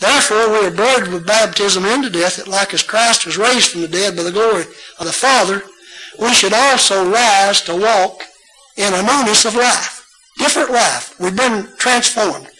Therefore 0.00 0.50
we 0.52 0.66
are 0.66 0.70
buried 0.70 1.10
with 1.10 1.26
baptism 1.26 1.86
into 1.86 2.10
death, 2.10 2.36
that 2.36 2.46
like 2.46 2.74
as 2.74 2.82
Christ 2.82 3.24
was 3.24 3.38
raised 3.38 3.70
from 3.70 3.80
the 3.80 3.88
dead 3.88 4.14
by 4.14 4.22
the 4.22 4.30
glory 4.30 4.64
of 4.98 5.06
the 5.06 5.12
Father, 5.12 5.62
we 6.20 6.34
should 6.34 6.52
also 6.52 7.10
rise 7.10 7.62
to 7.62 7.74
walk 7.74 8.22
in 8.76 8.92
a 8.92 9.02
newness 9.02 9.46
of 9.46 9.54
life. 9.54 10.06
Different 10.36 10.72
life. 10.72 11.18
We've 11.18 11.34
been 11.34 11.68
transformed 11.78 12.50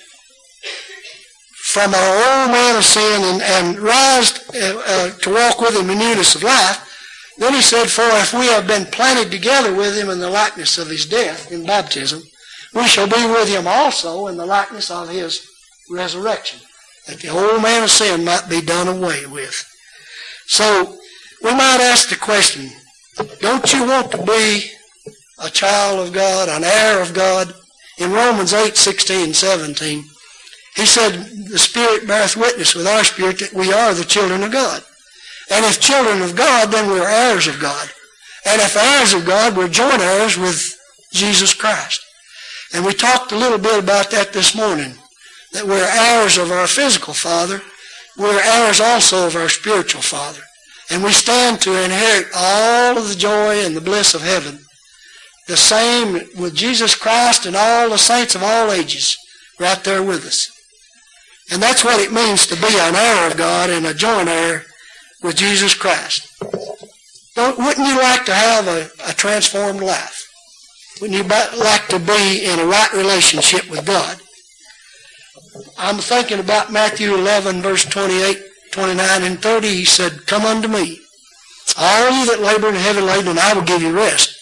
from 1.68 1.94
our 1.94 2.14
old 2.16 2.50
man 2.50 2.76
of 2.76 2.85
sin 2.85 3.22
and, 3.24 3.42
and 3.42 3.78
rise 3.78 4.33
uh, 4.54 4.83
uh, 4.87 5.11
to 5.18 5.35
walk 5.35 5.61
with 5.61 5.76
him 5.76 5.90
in 5.90 5.98
newness 5.98 6.35
of 6.35 6.42
life. 6.42 6.85
Then 7.37 7.52
he 7.52 7.61
said, 7.61 7.88
For 7.88 8.02
if 8.04 8.33
we 8.33 8.46
have 8.46 8.66
been 8.66 8.87
planted 8.87 9.31
together 9.31 9.74
with 9.74 9.96
him 9.96 10.09
in 10.09 10.18
the 10.18 10.31
likeness 10.31 10.78
of 10.78 10.88
his 10.88 11.04
death 11.04 11.52
in 11.52 11.66
baptism, 11.66 12.22
we 12.74 12.87
shall 12.88 13.07
be 13.07 13.26
with 13.26 13.48
him 13.48 13.66
also 13.66 14.28
in 14.28 14.38
the 14.38 14.46
likeness 14.46 14.90
of 14.90 15.11
his 15.11 15.46
resurrection, 15.90 16.59
that 17.07 17.20
the 17.20 17.28
old 17.28 17.62
man 17.62 17.83
of 17.83 17.90
sin 17.90 18.24
might 18.24 18.48
be 18.48 18.62
done 18.62 18.88
away 18.88 19.26
with. 19.26 19.62
So 20.46 20.96
we 21.42 21.50
might 21.50 21.81
ask 21.83 22.09
the 22.09 22.16
question, 22.16 22.70
don't 23.40 23.72
you 23.74 23.85
want 23.85 24.11
to 24.12 24.22
be 24.24 24.70
a 25.44 25.50
child 25.50 26.07
of 26.07 26.14
God, 26.14 26.48
an 26.48 26.64
heir 26.64 27.02
of 27.02 27.12
God? 27.12 27.54
In 27.98 28.12
Romans 28.12 28.54
8, 28.54 28.76
16, 28.76 29.35
17, 29.35 30.04
he 30.79 30.87
said, 30.87 31.12
the 31.50 31.58
Spirit 31.58 32.06
beareth 32.06 32.37
witness 32.37 32.76
with 32.76 32.87
our 32.87 33.02
spirit 33.02 33.40
that 33.40 33.52
we 33.52 33.72
are 33.72 33.92
the 33.92 34.04
children 34.04 34.44
of 34.44 34.52
God. 34.52 34.81
And 35.50 35.64
if 35.64 35.81
children 35.81 36.22
of 36.22 36.37
God, 36.37 36.70
then 36.70 36.88
we're 36.88 37.08
heirs 37.08 37.48
of 37.48 37.58
God. 37.58 37.90
And 38.46 38.62
if 38.62 38.76
heirs 38.76 39.12
of 39.12 39.26
God, 39.26 39.56
we're 39.56 39.66
joint 39.66 40.00
heirs 40.00 40.38
with 40.38 40.62
Jesus 41.12 41.52
Christ. 41.52 42.00
And 42.72 42.87
we 42.87 42.92
talked 42.94 43.33
a 43.33 43.37
little 43.37 43.58
bit 43.58 43.83
about 43.83 44.12
that 44.12 44.33
this 44.33 44.54
morning, 44.54 44.94
that 45.52 45.66
we're 45.66 45.83
heirs 45.83 46.38
of 46.38 46.52
our 46.52 46.68
physical 46.68 47.12
father. 47.12 47.60
We're 48.16 48.40
heirs 48.40 48.79
also 48.79 49.26
of 49.26 49.35
our 49.35 49.48
spiritual 49.48 50.02
father. 50.02 50.42
And 50.90 51.02
we 51.02 51.10
stand 51.10 51.60
to 51.62 51.83
inherit 51.83 52.29
all 52.37 52.98
of 52.98 53.08
the 53.08 53.16
joy 53.16 53.64
and 53.64 53.76
the 53.76 53.81
bliss 53.81 54.14
of 54.14 54.22
heaven. 54.22 54.60
The 55.48 55.56
same 55.56 56.12
with 56.38 56.54
Jesus 56.54 56.94
Christ 56.94 57.46
and 57.46 57.56
all 57.56 57.90
the 57.90 57.98
saints 57.98 58.37
of 58.37 58.44
all 58.44 58.70
ages 58.70 59.16
right 59.58 59.83
there 59.83 60.04
with 60.04 60.24
us. 60.24 60.52
And 61.51 61.63
that's 61.63 61.85
what 61.85 62.01
it 62.01 62.13
means 62.13 62.46
to 62.46 62.57
be 62.57 62.79
an 62.79 62.94
heir 62.94 63.31
of 63.31 63.37
God 63.37 63.71
and 63.71 63.87
a 63.87 63.94
joint 63.94 64.29
heir 64.29 64.65
with 65.23 65.37
Jesus 65.37 65.75
Christ. 65.75 66.29
Don't, 67.35 67.59
wouldn't 67.59 67.87
you 67.87 67.96
like 67.99 68.25
to 68.27 68.35
have 68.35 68.67
a, 68.67 68.90
a 69.09 69.15
transformed 69.15 69.81
life? 69.81 70.27
Wouldn't 71.01 71.19
you 71.19 71.61
like 71.61 71.87
to 71.88 71.99
be 71.99 72.44
in 72.44 72.59
a 72.59 72.67
right 72.67 72.92
relationship 72.92 73.71
with 73.71 73.87
God? 73.87 74.21
I'm 75.79 75.99
thinking 75.99 76.40
about 76.40 76.73
Matthew 76.73 77.15
11, 77.15 77.63
verse 77.63 77.85
28, 77.85 78.38
29, 78.73 79.23
and 79.23 79.40
30. 79.40 79.69
He 79.69 79.85
said, 79.85 80.27
Come 80.27 80.44
unto 80.44 80.69
me, 80.69 81.01
all 81.77 82.11
ye 82.11 82.27
that 82.27 82.40
labor 82.40 82.69
and 82.69 82.77
heavy 82.77 83.01
laden, 83.01 83.29
and 83.29 83.38
I 83.38 83.55
will 83.55 83.63
give 83.63 83.83
you 83.83 83.92
rest. 83.92 84.37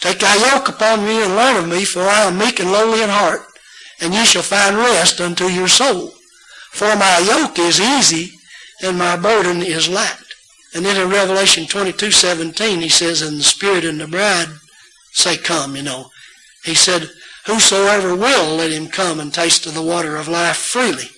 Take 0.00 0.18
thy 0.18 0.34
yoke 0.34 0.68
upon 0.68 1.04
me 1.04 1.22
and 1.22 1.36
learn 1.36 1.56
of 1.56 1.68
me, 1.68 1.84
for 1.84 2.02
I 2.02 2.22
am 2.22 2.38
meek 2.38 2.58
and 2.58 2.72
lowly 2.72 3.02
in 3.02 3.08
heart, 3.08 3.42
and 4.00 4.12
ye 4.12 4.24
shall 4.24 4.42
find 4.42 4.76
rest 4.76 5.20
unto 5.20 5.44
your 5.44 5.68
soul. 5.68 6.12
For 6.72 6.96
my 6.96 7.18
yoke 7.18 7.58
is 7.58 7.80
easy, 7.80 8.32
and 8.82 8.98
my 8.98 9.16
burden 9.16 9.62
is 9.62 9.88
light. 9.88 10.16
And 10.74 10.84
then 10.84 11.00
in 11.00 11.10
Revelation 11.10 11.66
22, 11.66 12.10
17, 12.10 12.80
he 12.80 12.88
says, 12.88 13.20
And 13.20 13.38
the 13.38 13.44
Spirit 13.44 13.84
and 13.84 14.00
the 14.00 14.06
bride 14.06 14.48
say, 15.12 15.36
Come, 15.36 15.76
you 15.76 15.82
know. 15.82 16.08
He 16.64 16.74
said, 16.74 17.10
Whosoever 17.46 18.16
will, 18.16 18.56
let 18.56 18.72
him 18.72 18.88
come 18.88 19.20
and 19.20 19.32
taste 19.32 19.66
of 19.66 19.74
the 19.74 19.82
water 19.82 20.16
of 20.16 20.28
life 20.28 20.56
freely. 20.56 21.08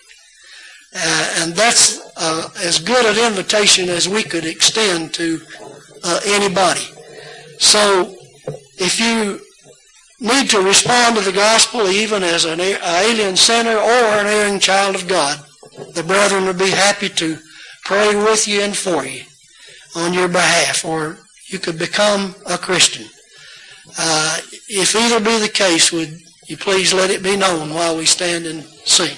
Uh, 0.95 1.35
and 1.39 1.55
that's 1.55 2.01
uh, 2.17 2.49
as 2.63 2.79
good 2.79 3.05
an 3.05 3.33
invitation 3.33 3.89
as 3.89 4.09
we 4.09 4.23
could 4.23 4.45
extend 4.45 5.15
to 5.15 5.41
uh, 6.03 6.21
anybody. 6.27 6.85
So 7.59 8.15
if 8.79 8.99
you 8.99 9.41
need 10.25 10.49
to 10.51 10.61
respond 10.61 11.17
to 11.17 11.23
the 11.23 11.33
gospel 11.33 11.89
even 11.89 12.23
as 12.23 12.45
an 12.45 12.61
alien 12.61 13.37
sinner 13.37 13.77
or 13.77 14.19
an 14.19 14.27
erring 14.27 14.59
child 14.59 14.95
of 14.97 15.07
God, 15.07 15.39
the 15.95 16.03
brethren 16.03 16.47
would 16.47 16.59
be 16.59 16.71
happy 16.71 17.09
to 17.11 17.39
pray 17.85 18.17
with 18.17 18.49
you 18.49 18.63
and 18.63 18.77
for 18.77 19.05
you 19.05 19.23
on 19.95 20.15
your 20.15 20.29
behalf, 20.29 20.85
or 20.85 21.19
you 21.49 21.59
could 21.59 21.79
become 21.79 22.35
a 22.47 22.59
Christian. 22.59 23.07
Uh, 23.99 24.39
if 24.69 24.97
either 24.97 25.21
be 25.21 25.39
the 25.39 25.49
case, 25.49 25.93
would 25.93 26.19
you 26.49 26.57
please 26.57 26.93
let 26.93 27.11
it 27.11 27.23
be 27.23 27.37
known 27.37 27.73
while 27.73 27.97
we 27.97 28.07
stand 28.07 28.47
and 28.47 28.65
sing? 28.85 29.17